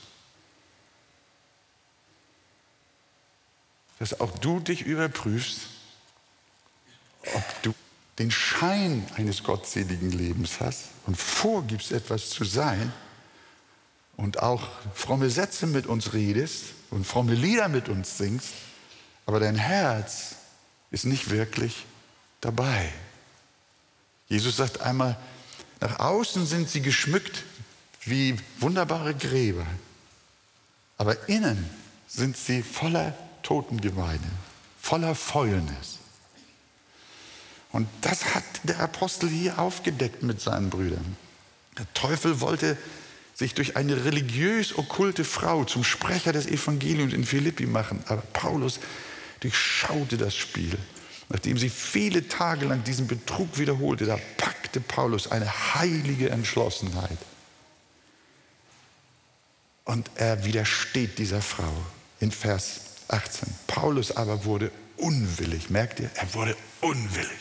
Dass 3.97 4.17
auch 4.21 4.37
du 4.37 4.61
dich 4.61 4.83
überprüfst, 4.83 5.59
ob 7.33 7.63
du 7.63 7.75
den 8.19 8.31
Schein 8.31 9.07
eines 9.15 9.43
gottseligen 9.43 10.11
Lebens 10.11 10.59
hast 10.59 10.89
und 11.07 11.17
vorgibst, 11.17 11.93
etwas 11.93 12.29
zu 12.29 12.43
sein 12.43 12.91
und 14.17 14.39
auch 14.39 14.67
fromme 14.93 15.29
Sätze 15.29 15.65
mit 15.65 15.87
uns 15.87 16.13
redest 16.13 16.65
und 16.91 17.07
fromme 17.07 17.33
Lieder 17.33 17.69
mit 17.69 17.87
uns 17.87 18.17
singst, 18.17 18.49
aber 19.25 19.39
dein 19.39 19.55
Herz 19.55 20.35
ist 20.91 21.05
nicht 21.05 21.29
wirklich 21.29 21.85
dabei. 22.41 22.91
Jesus 24.27 24.57
sagt 24.57 24.81
einmal, 24.81 25.17
nach 25.79 25.99
außen 25.99 26.45
sind 26.45 26.69
sie 26.69 26.81
geschmückt 26.81 27.45
wie 28.01 28.35
wunderbare 28.59 29.15
Gräber, 29.15 29.65
aber 30.97 31.29
innen 31.29 31.69
sind 32.07 32.35
sie 32.35 32.63
voller 32.63 33.15
Totengemeinde, 33.43 34.27
voller 34.81 35.15
Fäulnis. 35.15 35.98
Und 37.71 37.87
das 38.01 38.33
hat 38.33 38.43
der 38.63 38.79
Apostel 38.79 39.29
hier 39.29 39.59
aufgedeckt 39.59 40.23
mit 40.23 40.41
seinen 40.41 40.69
Brüdern. 40.69 41.17
Der 41.77 41.91
Teufel 41.93 42.41
wollte 42.41 42.77
sich 43.35 43.53
durch 43.53 43.77
eine 43.77 44.03
religiös-okkulte 44.05 45.23
Frau 45.23 45.63
zum 45.63 45.83
Sprecher 45.83 46.33
des 46.33 46.45
Evangeliums 46.45 47.13
in 47.13 47.23
Philippi 47.23 47.65
machen, 47.65 48.03
aber 48.07 48.21
Paulus 48.33 48.79
durchschaute 49.39 50.17
das 50.17 50.35
Spiel. 50.35 50.77
Nachdem 51.29 51.57
sie 51.57 51.69
viele 51.69 52.27
Tage 52.27 52.65
lang 52.65 52.83
diesen 52.83 53.07
Betrug 53.07 53.57
wiederholte, 53.57 54.05
da 54.05 54.19
packte 54.37 54.81
Paulus 54.81 55.31
eine 55.31 55.75
heilige 55.75 56.31
Entschlossenheit. 56.31 57.17
Und 59.85 60.09
er 60.15 60.43
widersteht 60.43 61.17
dieser 61.17 61.41
Frau 61.41 61.71
in 62.19 62.31
Vers 62.31 62.81
18. 63.07 63.47
Paulus 63.67 64.15
aber 64.15 64.43
wurde 64.45 64.71
unwillig, 64.97 65.69
merkt 65.69 65.99
ihr? 65.99 66.09
Er 66.15 66.33
wurde 66.33 66.57
unwillig, 66.81 67.39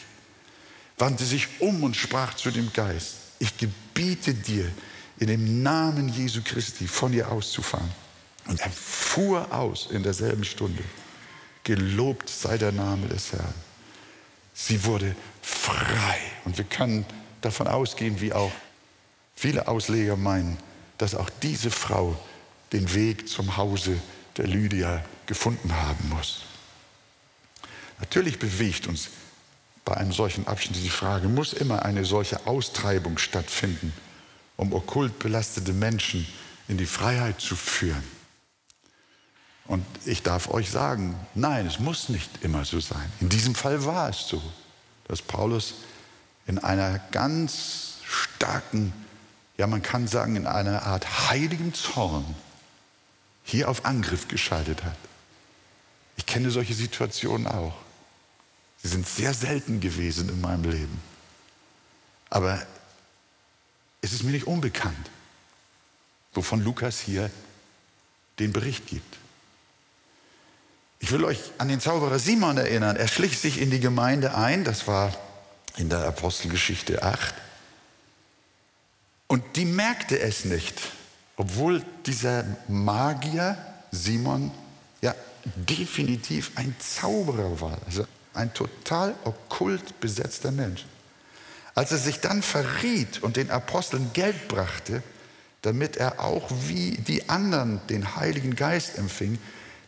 wandte 0.99 1.25
sich 1.25 1.61
um 1.61 1.83
und 1.83 1.97
sprach 1.97 2.35
zu 2.35 2.51
dem 2.51 2.73
Geist, 2.73 3.15
ich 3.39 3.57
gebiete 3.57 4.35
dir, 4.35 4.71
in 5.19 5.29
dem 5.29 5.63
Namen 5.63 6.09
Jesu 6.09 6.41
Christi 6.45 6.87
von 6.87 7.13
ihr 7.13 7.31
auszufahren. 7.31 7.91
Und 8.47 8.61
er 8.61 8.71
fuhr 8.71 9.53
aus 9.53 9.89
in 9.91 10.03
derselben 10.03 10.45
Stunde. 10.45 10.83
Gelobt 11.65 12.29
sei 12.29 12.57
der 12.57 12.73
Name 12.73 13.09
des 13.09 13.33
Herrn. 13.33 13.55
Sie 14.55 14.85
wurde 14.85 15.15
frei. 15.43 16.19
Und 16.45 16.57
wir 16.57 16.65
können 16.65 17.05
davon 17.41 17.67
ausgehen, 17.67 18.21
wie 18.21 18.33
auch 18.33 18.53
viele 19.35 19.69
Ausleger 19.69 20.17
meinen, 20.17 20.57
dass 20.99 21.15
auch 21.15 21.31
diese 21.43 21.71
Frau 21.71 22.17
den 22.73 22.93
Weg 22.95 23.29
zum 23.29 23.57
Hause 23.57 23.99
der 24.37 24.47
Lydia 24.47 25.05
gefunden 25.27 25.75
haben 25.75 26.09
muss. 26.09 26.43
Natürlich 28.01 28.39
bewegt 28.39 28.87
uns 28.87 29.11
bei 29.89 29.97
einem 29.97 30.13
solchen 30.13 30.47
Abschnitt 30.47 30.85
die 30.85 30.91
Frage, 30.91 31.29
muss 31.29 31.55
immer 31.55 31.83
eine 31.83 32.05
solche 32.05 32.47
Austreibung 32.47 33.17
stattfinden, 33.17 33.95
um 34.59 34.75
okkult 34.75 35.19
belastete 35.19 35.73
Menschen 35.73 36.27
in 36.69 36.77
die 36.77 36.85
Freiheit 36.85 37.41
zu 37.41 37.57
führen? 37.57 38.05
Und 39.65 39.87
ich 40.05 40.23
darf 40.23 40.51
euch 40.51 40.71
sagen, 40.71 41.19
nein, 41.35 41.67
es 41.67 41.79
muss 41.79 42.11
nicht 42.11 42.29
immer 42.43 42.67
so 42.67 42.81
sein. 42.81 43.11
In 43.21 43.31
diesem 43.31 43.55
Fall 43.55 43.87
war 43.87 44.11
es 44.11 44.29
so, 44.29 44.43
dass 45.07 45.23
Paulus 45.23 45.73
in 46.47 46.59
einer 46.59 46.99
ganz 47.11 47.95
starken, 48.05 48.93
ja 49.57 49.67
man 49.67 49.81
kann 49.81 50.07
sagen, 50.07 50.37
in 50.37 50.47
einer 50.47 50.83
Art 50.83 51.31
heiligen 51.31 51.73
Zorn 51.73 52.27
hier 53.43 53.71
auf 53.71 53.87
Angriff 53.87 54.29
geschaltet 54.29 54.85
hat. 54.85 54.99
Ich 56.19 56.27
kenne 56.27 56.51
solche 56.51 56.75
Situationen 56.75 57.47
auch. 57.47 57.88
Sie 58.83 58.89
sind 58.89 59.09
sehr 59.09 59.35
selten 59.35 59.81
gewesen 59.81 60.29
in 60.29 60.41
meinem 60.41 60.65
Leben. 60.65 61.01
Aber 62.31 62.65
es 64.01 64.13
ist 64.13 64.23
mir 64.23 64.31
nicht 64.31 64.47
unbekannt, 64.47 65.11
wovon 66.33 66.63
Lukas 66.63 67.01
hier 67.01 67.31
den 68.39 68.53
Bericht 68.53 68.87
gibt. 68.87 69.17
Ich 71.01 71.13
will 71.13 71.25
euch 71.25 71.39
an 71.59 71.69
den 71.69 71.81
Zauberer 71.81 72.19
Simon 72.19 72.57
erinnern. 72.57 72.97
Er 72.97 73.09
schlich 73.09 73.39
sich 73.39 73.61
in 73.61 73.71
die 73.71 73.81
Gemeinde 73.81 74.35
ein, 74.35 74.65
das 74.65 74.87
war 74.87 75.15
in 75.77 75.89
der 75.89 76.05
Apostelgeschichte 76.07 77.03
8. 77.03 77.35
Und 79.29 79.57
die 79.57 79.65
merkte 79.65 80.19
es 80.19 80.45
nicht, 80.45 80.75
obwohl 81.37 81.85
dieser 82.07 82.45
Magier 82.67 83.57
Simon 83.91 84.51
ja 85.01 85.15
definitiv 85.55 86.53
ein 86.57 86.75
Zauberer 86.79 87.61
war, 87.61 87.79
also 87.87 88.07
ein 88.39 88.55
total 88.55 89.15
okkult 89.25 90.01
besetzter 90.01 90.53
Mensch. 90.53 90.87
Als 91.75 91.93
er 91.93 91.99
sich 91.99 92.21
dann 92.21 92.43
verriet 92.43 93.23
und 93.23 93.37
den 93.37 93.51
Aposteln 93.51 94.11
Geld 94.13 94.49
brachte, 94.49 95.03
damit 95.63 95.97
er 95.97 96.21
auch 96.21 96.49
wie 96.67 96.93
die 96.93 97.29
anderen 97.29 97.81
den 97.89 98.17
Heiligen 98.17 98.57
Geist 98.57 98.97
empfing, 98.97 99.39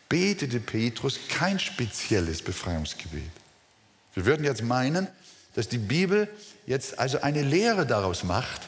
betete 0.09 0.61
Petrus 0.61 1.21
kein 1.29 1.59
spezielles 1.59 2.43
Befreiungsgebet. 2.43 3.31
Wir 4.15 4.27
würden 4.27 4.45
jetzt 4.45 4.63
meinen, 4.63 5.07
dass 5.55 5.69
die 5.69 5.79
Bibel 5.79 6.29
jetzt 6.67 6.99
also 6.99 7.21
eine 7.23 7.43
Lehre 7.43 7.87
daraus 7.87 8.25
macht 8.25 8.63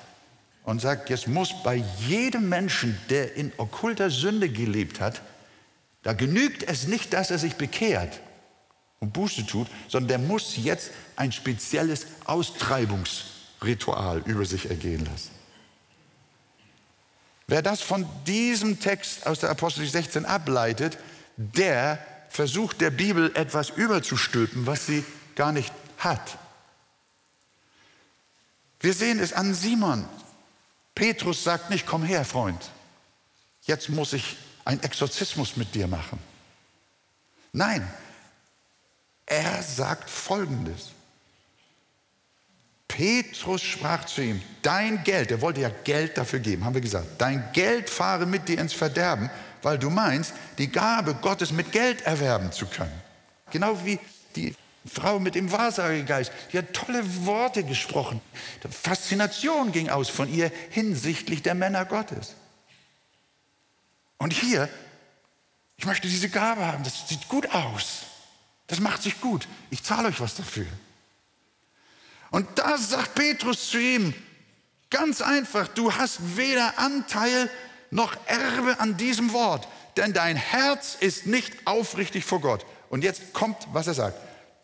und 0.64 0.80
sagt, 0.80 1.10
jetzt 1.10 1.26
muss 1.26 1.52
bei 1.64 1.82
jedem 2.06 2.48
Menschen, 2.48 2.96
der 3.10 3.34
in 3.34 3.52
okkulter 3.56 4.10
Sünde 4.10 4.48
gelebt 4.48 5.00
hat, 5.00 5.20
da 6.04 6.12
genügt 6.12 6.62
es 6.62 6.86
nicht, 6.86 7.12
dass 7.12 7.30
er 7.30 7.38
sich 7.38 7.56
bekehrt 7.56 8.20
und 9.02 9.12
Buße 9.12 9.44
tut, 9.44 9.66
sondern 9.88 10.08
der 10.08 10.18
muss 10.20 10.56
jetzt 10.56 10.92
ein 11.16 11.32
spezielles 11.32 12.06
Austreibungsritual 12.24 14.22
über 14.26 14.46
sich 14.46 14.70
ergehen 14.70 15.04
lassen. 15.04 15.32
Wer 17.48 17.62
das 17.62 17.82
von 17.82 18.06
diesem 18.28 18.78
Text 18.78 19.26
aus 19.26 19.40
der 19.40 19.50
Apostel 19.50 19.84
16 19.88 20.24
ableitet, 20.24 20.98
der 21.36 21.98
versucht 22.28 22.80
der 22.80 22.90
Bibel 22.90 23.32
etwas 23.34 23.70
überzustülpen, 23.70 24.68
was 24.68 24.86
sie 24.86 25.04
gar 25.34 25.50
nicht 25.50 25.72
hat. 25.98 26.38
Wir 28.78 28.94
sehen 28.94 29.18
es 29.18 29.32
an 29.32 29.52
Simon. 29.52 30.06
Petrus 30.94 31.42
sagt 31.42 31.70
nicht, 31.70 31.86
komm 31.86 32.04
her, 32.04 32.24
Freund, 32.24 32.70
jetzt 33.64 33.88
muss 33.88 34.12
ich 34.12 34.36
einen 34.64 34.80
Exorzismus 34.84 35.56
mit 35.56 35.74
dir 35.74 35.88
machen. 35.88 36.20
Nein, 37.52 37.92
er 39.26 39.62
sagt 39.62 40.10
Folgendes. 40.10 40.90
Petrus 42.88 43.62
sprach 43.62 44.04
zu 44.04 44.20
ihm, 44.22 44.42
dein 44.60 45.02
Geld, 45.02 45.30
er 45.30 45.40
wollte 45.40 45.62
ja 45.62 45.70
Geld 45.84 46.18
dafür 46.18 46.40
geben, 46.40 46.64
haben 46.64 46.74
wir 46.74 46.82
gesagt, 46.82 47.06
dein 47.18 47.42
Geld 47.54 47.88
fahre 47.88 48.26
mit 48.26 48.48
dir 48.48 48.58
ins 48.58 48.74
Verderben, 48.74 49.30
weil 49.62 49.78
du 49.78 49.88
meinst, 49.88 50.34
die 50.58 50.70
Gabe 50.70 51.14
Gottes 51.14 51.52
mit 51.52 51.72
Geld 51.72 52.02
erwerben 52.02 52.52
zu 52.52 52.66
können. 52.66 52.92
Genau 53.50 53.82
wie 53.84 53.98
die 54.36 54.54
Frau 54.84 55.18
mit 55.18 55.36
dem 55.36 55.50
Wahrsagegeist, 55.50 56.32
die 56.52 56.58
hat 56.58 56.74
tolle 56.74 57.02
Worte 57.24 57.64
gesprochen. 57.64 58.20
Faszination 58.68 59.72
ging 59.72 59.88
aus 59.88 60.10
von 60.10 60.28
ihr 60.28 60.52
hinsichtlich 60.70 61.42
der 61.42 61.54
Männer 61.54 61.86
Gottes. 61.86 62.34
Und 64.18 64.32
hier 64.32 64.68
Ich 65.82 65.86
möchte 65.86 66.06
diese 66.06 66.28
Gabe 66.28 66.64
haben, 66.64 66.84
das 66.84 67.08
sieht 67.08 67.26
gut 67.26 67.50
aus. 67.52 68.04
Das 68.72 68.80
macht 68.80 69.02
sich 69.02 69.20
gut. 69.20 69.46
Ich 69.68 69.82
zahle 69.82 70.08
euch 70.08 70.18
was 70.18 70.34
dafür. 70.34 70.64
Und 72.30 72.48
da 72.54 72.78
sagt 72.78 73.14
Petrus 73.14 73.68
zu 73.68 73.78
ihm, 73.78 74.14
ganz 74.88 75.20
einfach, 75.20 75.68
du 75.68 75.92
hast 75.92 76.38
weder 76.38 76.78
Anteil 76.78 77.50
noch 77.90 78.16
Erbe 78.24 78.80
an 78.80 78.96
diesem 78.96 79.34
Wort, 79.34 79.68
denn 79.98 80.14
dein 80.14 80.36
Herz 80.36 80.96
ist 80.98 81.26
nicht 81.26 81.52
aufrichtig 81.66 82.24
vor 82.24 82.40
Gott. 82.40 82.64
Und 82.88 83.04
jetzt 83.04 83.34
kommt, 83.34 83.58
was 83.74 83.88
er 83.88 83.94
sagt. 83.94 84.18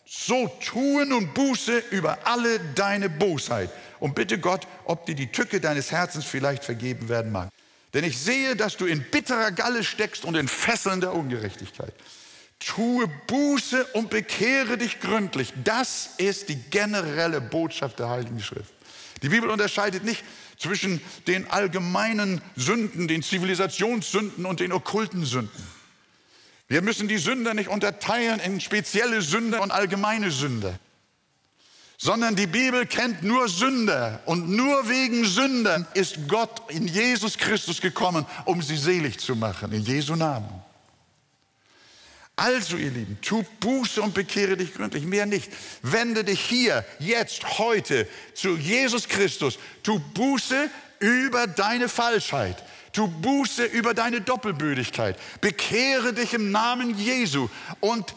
So 0.06 0.50
tue 0.64 1.04
nun 1.04 1.34
Buße 1.34 1.76
über 1.90 2.20
alle 2.24 2.60
deine 2.60 3.10
Bosheit 3.10 3.68
und 4.00 4.14
bitte 4.14 4.38
Gott, 4.38 4.66
ob 4.86 5.04
dir 5.04 5.16
die 5.16 5.30
Tücke 5.30 5.60
deines 5.60 5.92
Herzens 5.92 6.24
vielleicht 6.24 6.64
vergeben 6.64 7.10
werden 7.10 7.30
mag. 7.30 7.50
Denn 7.92 8.04
ich 8.04 8.16
sehe, 8.18 8.56
dass 8.56 8.78
du 8.78 8.86
in 8.86 9.02
bitterer 9.02 9.52
Galle 9.52 9.84
steckst 9.84 10.24
und 10.24 10.34
in 10.34 10.48
Fesseln 10.48 11.02
der 11.02 11.12
Ungerechtigkeit. 11.12 11.92
Tue 12.58 13.06
Buße 13.26 13.84
und 13.92 14.10
bekehre 14.10 14.78
dich 14.78 15.00
gründlich. 15.00 15.52
Das 15.62 16.10
ist 16.18 16.48
die 16.48 16.56
generelle 16.56 17.40
Botschaft 17.40 17.98
der 17.98 18.08
Heiligen 18.08 18.40
Schrift. 18.40 18.72
Die 19.22 19.28
Bibel 19.28 19.50
unterscheidet 19.50 20.04
nicht 20.04 20.24
zwischen 20.58 21.00
den 21.26 21.48
allgemeinen 21.50 22.40
Sünden, 22.56 23.08
den 23.08 23.22
Zivilisationssünden 23.22 24.44
und 24.44 24.60
den 24.60 24.72
okkulten 24.72 25.24
Sünden. 25.24 25.78
Wir 26.66 26.82
müssen 26.82 27.08
die 27.08 27.18
Sünder 27.18 27.54
nicht 27.54 27.68
unterteilen 27.68 28.40
in 28.40 28.60
spezielle 28.60 29.22
Sünder 29.22 29.62
und 29.62 29.70
allgemeine 29.70 30.30
Sünder, 30.30 30.78
sondern 31.96 32.36
die 32.36 32.46
Bibel 32.46 32.86
kennt 32.86 33.22
nur 33.22 33.48
Sünder 33.48 34.20
und 34.26 34.50
nur 34.50 34.88
wegen 34.88 35.24
Sündern 35.24 35.86
ist 35.94 36.28
Gott 36.28 36.70
in 36.70 36.86
Jesus 36.86 37.38
Christus 37.38 37.80
gekommen, 37.80 38.26
um 38.44 38.60
sie 38.62 38.76
selig 38.76 39.18
zu 39.18 39.34
machen, 39.34 39.72
in 39.72 39.82
Jesu 39.82 40.14
Namen. 40.14 40.67
Also, 42.38 42.76
ihr 42.76 42.92
Lieben, 42.92 43.18
tu 43.20 43.44
Buße 43.58 44.00
und 44.00 44.14
bekehre 44.14 44.56
dich 44.56 44.72
gründlich, 44.72 45.04
mehr 45.04 45.26
nicht. 45.26 45.50
Wende 45.82 46.22
dich 46.22 46.40
hier, 46.40 46.84
jetzt, 47.00 47.58
heute 47.58 48.06
zu 48.32 48.56
Jesus 48.56 49.08
Christus. 49.08 49.58
Tu 49.82 49.98
Buße 49.98 50.70
über 51.00 51.48
deine 51.48 51.88
Falschheit. 51.88 52.62
Tu 52.92 53.08
Buße 53.08 53.64
über 53.64 53.92
deine 53.92 54.20
Doppelbödigkeit. 54.20 55.18
Bekehre 55.40 56.12
dich 56.12 56.32
im 56.32 56.52
Namen 56.52 56.96
Jesu 56.96 57.48
und 57.80 58.14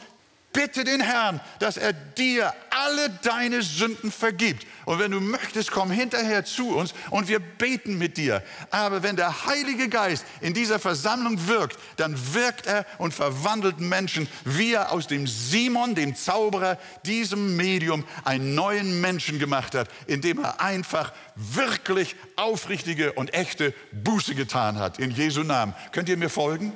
bitte 0.53 0.83
den 0.83 1.01
Herrn, 1.01 1.39
dass 1.59 1.77
er 1.77 1.93
dir 1.93 2.53
alle 2.69 3.09
deine 3.21 3.61
Sünden 3.61 4.11
vergibt. 4.11 4.65
Und 4.85 4.99
wenn 4.99 5.11
du 5.11 5.19
möchtest, 5.19 5.71
komm 5.71 5.91
hinterher 5.91 6.43
zu 6.45 6.75
uns 6.75 6.93
und 7.09 7.27
wir 7.27 7.39
beten 7.39 7.97
mit 7.97 8.17
dir. 8.17 8.43
Aber 8.71 9.03
wenn 9.03 9.15
der 9.15 9.45
Heilige 9.45 9.89
Geist 9.89 10.25
in 10.41 10.53
dieser 10.53 10.79
Versammlung 10.79 11.47
wirkt, 11.47 11.77
dann 11.97 12.17
wirkt 12.33 12.67
er 12.67 12.85
und 12.97 13.13
verwandelt 13.13 13.79
Menschen, 13.79 14.27
wie 14.43 14.73
er 14.73 14.91
aus 14.91 15.07
dem 15.07 15.27
Simon, 15.27 15.95
dem 15.95 16.15
Zauberer, 16.15 16.77
diesem 17.05 17.55
Medium, 17.55 18.05
einen 18.23 18.55
neuen 18.55 19.01
Menschen 19.01 19.39
gemacht 19.39 19.75
hat, 19.75 19.89
indem 20.07 20.39
er 20.39 20.61
einfach 20.61 21.13
wirklich 21.35 22.15
aufrichtige 22.35 23.13
und 23.13 23.33
echte 23.33 23.73
Buße 23.91 24.35
getan 24.35 24.79
hat. 24.79 24.99
In 24.99 25.11
Jesu 25.11 25.43
Namen. 25.43 25.73
Könnt 25.91 26.09
ihr 26.09 26.17
mir 26.17 26.29
folgen? 26.29 26.73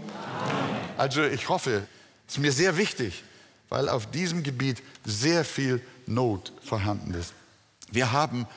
Also 0.97 1.23
ich 1.23 1.49
hoffe, 1.49 1.87
es 2.27 2.35
ist 2.35 2.39
mir 2.39 2.51
sehr 2.51 2.77
wichtig, 2.77 3.23
weil 3.69 3.89
auf 3.89 4.09
diesem 4.09 4.43
Gebiet 4.43 4.81
sehr 5.03 5.43
viel 5.45 5.81
Not 6.05 6.53
vorhanden 6.63 7.13
ist. 7.13 7.33
Wir 7.91 8.11
haben 8.11 8.47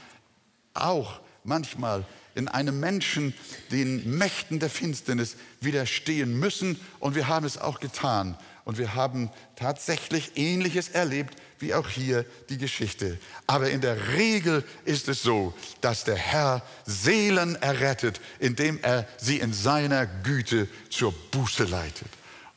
auch 0.74 1.20
manchmal 1.44 2.04
in 2.34 2.46
einem 2.48 2.78
Menschen 2.78 3.34
den 3.72 4.16
Mächten 4.16 4.60
der 4.60 4.70
Finsternis 4.70 5.36
widerstehen 5.60 6.38
müssen 6.38 6.78
und 7.00 7.14
wir 7.14 7.26
haben 7.26 7.44
es 7.44 7.58
auch 7.58 7.80
getan. 7.80 8.36
Und 8.64 8.76
wir 8.76 8.94
haben 8.94 9.30
tatsächlich 9.56 10.36
Ähnliches 10.36 10.90
erlebt 10.90 11.38
wie 11.58 11.74
auch 11.74 11.88
hier 11.88 12.24
die 12.50 12.58
Geschichte. 12.58 13.18
Aber 13.46 13.70
in 13.70 13.80
der 13.80 14.12
Regel 14.12 14.62
ist 14.84 15.08
es 15.08 15.22
so, 15.22 15.54
dass 15.80 16.04
der 16.04 16.16
Herr 16.16 16.62
Seelen 16.84 17.56
errettet, 17.56 18.20
indem 18.38 18.78
er 18.82 19.08
sie 19.16 19.38
in 19.38 19.52
seiner 19.52 20.06
Güte 20.06 20.68
zur 20.90 21.12
Buße 21.30 21.64
leitet. 21.64 22.08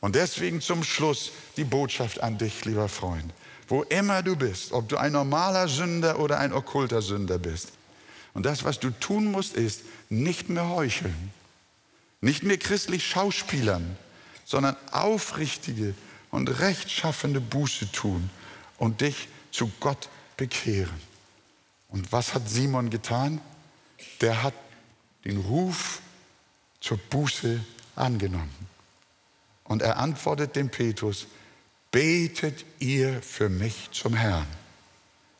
Und 0.02 0.16
deswegen 0.16 0.60
zum 0.60 0.82
Schluss 0.82 1.30
die 1.56 1.62
Botschaft 1.62 2.20
an 2.20 2.36
dich, 2.36 2.64
lieber 2.64 2.88
Freund. 2.88 3.32
Wo 3.68 3.84
immer 3.84 4.24
du 4.24 4.34
bist, 4.34 4.72
ob 4.72 4.88
du 4.88 4.96
ein 4.96 5.12
normaler 5.12 5.68
Sünder 5.68 6.18
oder 6.18 6.40
ein 6.40 6.52
okkulter 6.52 7.00
Sünder 7.00 7.38
bist. 7.38 7.68
Und 8.34 8.44
das, 8.44 8.64
was 8.64 8.80
du 8.80 8.90
tun 8.90 9.30
musst, 9.30 9.54
ist 9.54 9.82
nicht 10.08 10.48
mehr 10.48 10.68
heucheln, 10.68 11.30
nicht 12.20 12.42
mehr 12.42 12.58
christlich 12.58 13.06
schauspielern, 13.06 13.96
sondern 14.44 14.76
aufrichtige 14.90 15.94
und 16.32 16.48
rechtschaffende 16.48 17.40
Buße 17.40 17.92
tun 17.92 18.28
und 18.78 19.02
dich 19.02 19.28
zu 19.52 19.70
Gott 19.78 20.08
bekehren. 20.36 21.00
Und 21.90 22.10
was 22.10 22.34
hat 22.34 22.50
Simon 22.50 22.90
getan? 22.90 23.40
Der 24.20 24.42
hat 24.42 24.54
den 25.24 25.36
Ruf 25.36 26.00
zur 26.80 26.98
Buße 26.98 27.60
angenommen. 27.94 28.72
Und 29.72 29.80
er 29.80 29.96
antwortet 29.96 30.54
dem 30.54 30.68
Petrus, 30.68 31.26
betet 31.92 32.66
ihr 32.78 33.22
für 33.22 33.48
mich 33.48 33.88
zum 33.90 34.12
Herrn, 34.12 34.46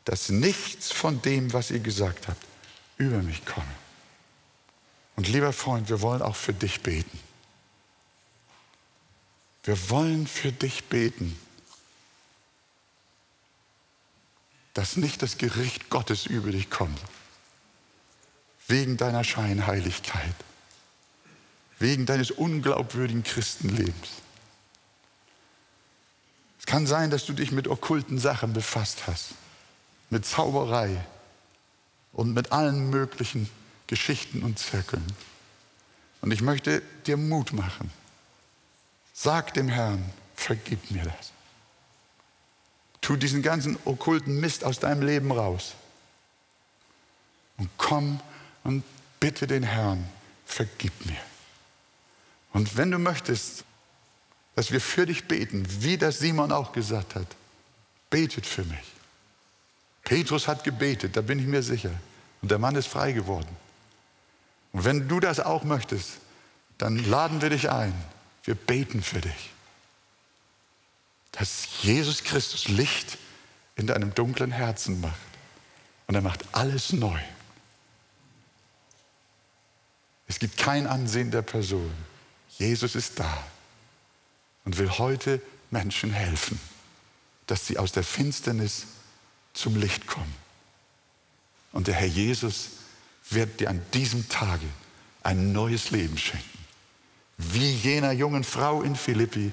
dass 0.05 0.29
nichts 0.29 0.91
von 0.91 1.21
dem, 1.21 1.53
was 1.53 1.69
ihr 1.69 1.81
gesagt 1.81 2.27
habt, 2.27 2.43
über 2.97 3.21
mich 3.21 3.45
komme. 3.45 3.75
Und 5.15 5.27
lieber 5.27 5.53
Freund, 5.53 5.87
wir 5.87 6.01
wollen 6.01 6.23
auch 6.23 6.35
für 6.35 6.51
dich 6.51 6.81
beten. 6.81 7.19
Wir 9.65 9.91
wollen 9.91 10.25
für 10.25 10.51
dich 10.51 10.85
beten, 10.85 11.39
dass 14.73 14.97
nicht 14.97 15.21
das 15.21 15.37
Gericht 15.37 15.91
Gottes 15.91 16.25
über 16.25 16.49
dich 16.49 16.71
kommt, 16.71 16.99
wegen 18.67 18.97
deiner 18.97 19.23
Scheinheiligkeit, 19.23 20.33
wegen 21.77 22.07
deines 22.07 22.31
unglaubwürdigen 22.31 23.21
Christenlebens. 23.21 24.22
Es 26.63 26.71
kann 26.71 26.87
sein, 26.87 27.09
dass 27.09 27.25
du 27.25 27.33
dich 27.33 27.51
mit 27.51 27.67
okkulten 27.67 28.19
Sachen 28.19 28.53
befasst 28.53 29.05
hast, 29.05 29.31
mit 30.09 30.25
Zauberei 30.25 31.05
und 32.13 32.33
mit 32.33 32.53
allen 32.53 32.89
möglichen 32.89 33.49
Geschichten 33.87 34.43
und 34.43 34.59
Zirkeln. 34.59 35.05
Und 36.21 36.31
ich 36.31 36.41
möchte 36.41 36.81
dir 37.05 37.17
Mut 37.17 37.51
machen. 37.51 37.91
Sag 39.11 39.53
dem 39.55 39.67
Herrn, 39.67 40.09
vergib 40.37 40.89
mir 40.89 41.03
das. 41.03 41.33
Tu 43.01 43.17
diesen 43.17 43.41
ganzen 43.41 43.77
okkulten 43.83 44.39
Mist 44.39 44.63
aus 44.63 44.79
deinem 44.79 45.01
Leben 45.01 45.33
raus. 45.33 45.73
Und 47.57 47.69
komm 47.77 48.21
und 48.63 48.85
bitte 49.19 49.47
den 49.47 49.63
Herrn, 49.63 50.07
vergib 50.45 50.93
mir. 51.05 51.19
Und 52.53 52.77
wenn 52.77 52.89
du 52.89 52.99
möchtest, 52.99 53.65
dass 54.55 54.71
wir 54.71 54.81
für 54.81 55.05
dich 55.05 55.27
beten, 55.27 55.65
wie 55.81 55.97
das 55.97 56.19
Simon 56.19 56.51
auch 56.51 56.71
gesagt 56.71 57.15
hat. 57.15 57.27
Betet 58.09 58.45
für 58.45 58.63
mich. 58.63 58.93
Petrus 60.03 60.47
hat 60.47 60.63
gebetet, 60.63 61.15
da 61.15 61.21
bin 61.21 61.39
ich 61.39 61.45
mir 61.45 61.63
sicher. 61.63 61.91
Und 62.41 62.51
der 62.51 62.59
Mann 62.59 62.75
ist 62.75 62.87
frei 62.87 63.13
geworden. 63.13 63.55
Und 64.73 64.85
wenn 64.85 65.07
du 65.07 65.19
das 65.19 65.39
auch 65.39 65.63
möchtest, 65.63 66.17
dann 66.77 66.97
laden 67.09 67.41
wir 67.41 67.49
dich 67.49 67.71
ein. 67.71 67.93
Wir 68.43 68.55
beten 68.55 69.01
für 69.01 69.21
dich. 69.21 69.51
Dass 71.31 71.67
Jesus 71.81 72.23
Christus 72.23 72.67
Licht 72.67 73.17
in 73.75 73.87
deinem 73.87 74.13
dunklen 74.13 74.51
Herzen 74.51 75.01
macht. 75.01 75.15
Und 76.07 76.15
er 76.15 76.21
macht 76.21 76.43
alles 76.51 76.93
neu. 76.93 77.19
Es 80.27 80.37
gibt 80.37 80.57
kein 80.57 80.85
Ansehen 80.85 81.31
der 81.31 81.41
Person. 81.41 81.91
Jesus 82.57 82.95
ist 82.95 83.19
da 83.19 83.43
und 84.65 84.77
will 84.77 84.89
heute 84.89 85.41
Menschen 85.71 86.11
helfen, 86.11 86.59
dass 87.47 87.67
sie 87.67 87.77
aus 87.77 87.91
der 87.91 88.03
Finsternis 88.03 88.85
zum 89.53 89.75
Licht 89.75 90.07
kommen. 90.07 90.33
Und 91.71 91.87
der 91.87 91.95
Herr 91.95 92.07
Jesus 92.07 92.69
wird 93.29 93.59
dir 93.59 93.69
an 93.69 93.81
diesem 93.93 94.29
Tage 94.29 94.65
ein 95.23 95.51
neues 95.51 95.91
Leben 95.91 96.17
schenken. 96.17 96.47
Wie 97.37 97.71
jener 97.71 98.11
jungen 98.11 98.43
Frau 98.43 98.83
in 98.83 98.95
Philippi, 98.95 99.51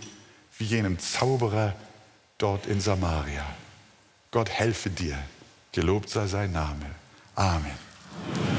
wie 0.59 0.64
jenem 0.64 0.99
Zauberer 0.99 1.75
dort 2.38 2.66
in 2.66 2.81
Samaria. 2.81 3.46
Gott 4.31 4.51
helfe 4.51 4.90
dir. 4.90 5.18
Gelobt 5.73 6.11
sei 6.11 6.27
sein 6.27 6.53
Name. 6.53 6.87
Amen. 7.35 8.50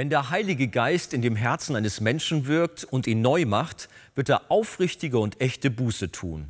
Wenn 0.00 0.08
der 0.08 0.30
Heilige 0.30 0.68
Geist 0.68 1.12
in 1.12 1.20
dem 1.20 1.36
Herzen 1.36 1.76
eines 1.76 2.00
Menschen 2.00 2.46
wirkt 2.46 2.84
und 2.84 3.06
ihn 3.06 3.20
neu 3.20 3.44
macht, 3.44 3.90
wird 4.14 4.30
er 4.30 4.50
aufrichtige 4.50 5.18
und 5.18 5.42
echte 5.42 5.70
Buße 5.70 6.10
tun. 6.10 6.48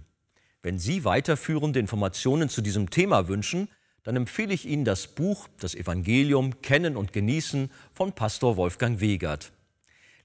Wenn 0.62 0.78
Sie 0.78 1.04
weiterführende 1.04 1.80
Informationen 1.80 2.48
zu 2.48 2.60
diesem 2.60 2.90
Thema 2.90 3.26
wünschen, 3.26 3.68
dann 4.04 4.14
empfehle 4.14 4.54
ich 4.54 4.66
Ihnen 4.66 4.84
das 4.84 5.08
Buch 5.08 5.48
Das 5.58 5.74
Evangelium 5.74 6.62
Kennen 6.62 6.96
und 6.96 7.12
Genießen 7.12 7.72
von 7.92 8.12
Pastor 8.12 8.56
Wolfgang 8.56 9.00
Wegert. 9.00 9.50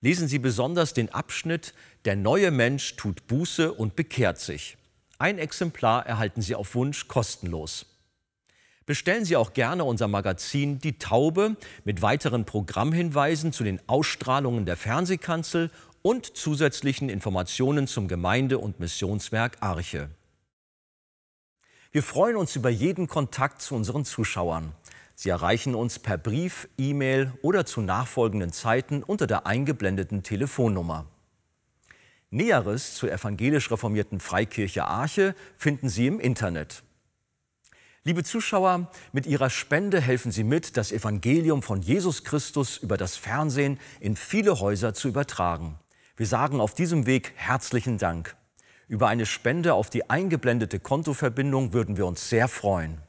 Lesen 0.02 0.28
Sie 0.28 0.38
besonders 0.38 0.94
den 0.94 1.12
Abschnitt 1.12 1.74
Der 2.06 2.16
neue 2.16 2.52
Mensch 2.52 2.96
tut 2.96 3.26
Buße 3.26 3.74
und 3.74 3.96
bekehrt 3.96 4.38
sich. 4.38 4.78
Ein 5.18 5.40
Exemplar 5.40 6.06
erhalten 6.06 6.44
Sie 6.44 6.54
auf 6.54 6.76
Wunsch 6.76 7.08
kostenlos. 7.08 7.88
Bestellen 8.86 9.26
Sie 9.26 9.36
auch 9.36 9.54
gerne 9.54 9.84
unser 9.84 10.08
Magazin 10.08 10.78
Die 10.78 11.00
Taube 11.00 11.56
mit 11.86 12.04
weiteren 12.04 12.46
Programmhinweisen 12.46 13.52
zu 13.52 13.64
den 13.64 13.82
Ausstrahlungen 13.88 14.68
der 14.68 14.78
Fernsehkanzel 14.78 15.72
und 16.04 16.38
zusätzlichen 16.38 17.10
Informationen 17.10 17.88
zum 17.88 18.08
Gemeinde- 18.08 18.60
und 18.60 18.80
Missionswerk 18.80 19.58
Arche. 19.62 20.10
Wir 21.92 22.04
freuen 22.04 22.36
uns 22.36 22.56
über 22.56 22.70
jeden 22.70 23.08
Kontakt 23.08 23.64
zu 23.64 23.74
unseren 23.74 24.06
Zuschauern. 24.06 24.74
Sie 25.16 25.30
erreichen 25.30 25.74
uns 25.74 25.98
per 25.98 26.20
Brief, 26.20 26.68
E-Mail 26.78 27.34
oder 27.42 27.66
zu 27.66 27.82
nachfolgenden 27.82 28.52
Zeiten 28.52 29.02
unter 29.02 29.26
der 29.26 29.48
eingeblendeten 29.48 30.22
Telefonnummer. 30.22 31.08
Näheres 32.30 32.94
zur 32.94 33.12
evangelisch 33.12 33.72
reformierten 33.72 34.20
Freikirche 34.20 34.86
Arche 34.86 35.34
finden 35.58 35.90
Sie 35.90 36.06
im 36.06 36.20
Internet. 36.20 36.84
Liebe 38.08 38.24
Zuschauer, 38.24 38.92
mit 39.14 39.26
Ihrer 39.26 39.50
Spende 39.50 40.00
helfen 40.00 40.32
Sie 40.32 40.44
mit, 40.44 40.78
das 40.78 40.92
Evangelium 40.92 41.64
von 41.64 41.82
Jesus 41.82 42.24
Christus 42.24 42.78
über 42.78 42.98
das 42.98 43.18
Fernsehen 43.18 43.80
in 44.00 44.16
viele 44.16 44.60
Häuser 44.60 44.94
zu 44.94 45.08
übertragen. 45.08 45.80
Wir 46.16 46.28
sagen 46.28 46.62
auf 46.62 46.76
diesem 46.76 47.08
Weg 47.08 47.34
herzlichen 47.36 47.98
Dank. 47.98 48.36
Über 48.88 49.08
eine 49.08 49.26
Spende 49.26 49.74
auf 49.74 49.90
die 49.90 50.08
eingeblendete 50.08 50.80
Kontoverbindung 50.80 51.74
würden 51.74 51.98
wir 51.98 52.06
uns 52.06 52.30
sehr 52.30 52.48
freuen. 52.48 53.00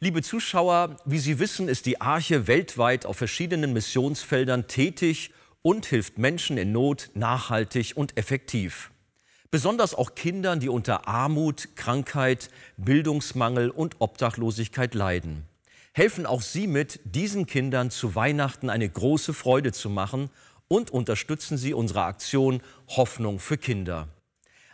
Liebe 0.00 0.22
Zuschauer, 0.22 0.96
wie 1.04 1.20
Sie 1.20 1.38
wissen, 1.38 1.68
ist 1.68 1.86
die 1.86 2.00
Arche 2.00 2.48
weltweit 2.48 3.06
auf 3.06 3.18
verschiedenen 3.18 3.72
Missionsfeldern 3.72 4.66
tätig 4.66 5.30
und 5.62 5.86
hilft 5.86 6.18
Menschen 6.18 6.56
in 6.58 6.72
Not 6.72 7.10
nachhaltig 7.14 7.92
und 7.96 8.16
effektiv. 8.16 8.90
Besonders 9.50 9.94
auch 9.94 10.14
Kindern, 10.14 10.60
die 10.60 10.68
unter 10.68 11.08
Armut, 11.08 11.70
Krankheit, 11.74 12.50
Bildungsmangel 12.76 13.70
und 13.70 13.96
Obdachlosigkeit 13.98 14.94
leiden. 14.94 15.44
Helfen 15.92 16.24
auch 16.24 16.40
Sie 16.40 16.68
mit, 16.68 17.00
diesen 17.04 17.46
Kindern 17.46 17.90
zu 17.90 18.14
Weihnachten 18.14 18.70
eine 18.70 18.88
große 18.88 19.34
Freude 19.34 19.72
zu 19.72 19.90
machen 19.90 20.30
und 20.68 20.92
unterstützen 20.92 21.58
Sie 21.58 21.74
unsere 21.74 22.04
Aktion 22.04 22.62
Hoffnung 22.88 23.40
für 23.40 23.58
Kinder. 23.58 24.06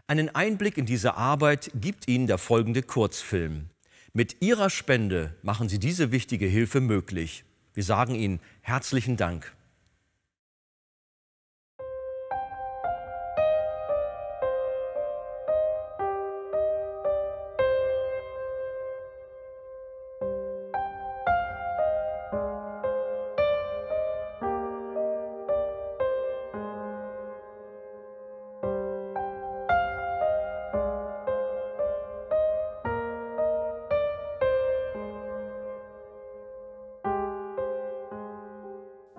Einen 0.08 0.34
Einblick 0.34 0.76
in 0.76 0.84
diese 0.84 1.14
Arbeit 1.14 1.70
gibt 1.74 2.06
Ihnen 2.06 2.26
der 2.26 2.38
folgende 2.38 2.82
Kurzfilm. 2.82 3.70
Mit 4.12 4.42
Ihrer 4.42 4.68
Spende 4.68 5.34
machen 5.42 5.70
Sie 5.70 5.78
diese 5.78 6.12
wichtige 6.12 6.46
Hilfe 6.46 6.82
möglich. 6.82 7.44
Wir 7.72 7.82
sagen 7.82 8.14
Ihnen 8.14 8.40
herzlichen 8.60 9.16
Dank. 9.16 9.55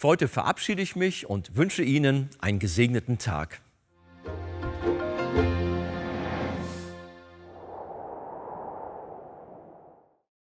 Für 0.00 0.08
heute 0.08 0.28
verabschiede 0.28 0.80
ich 0.80 0.96
mich 0.96 1.26
und 1.28 1.56
wünsche 1.56 1.82
Ihnen 1.82 2.30
einen 2.38 2.58
gesegneten 2.58 3.18
Tag. 3.18 3.60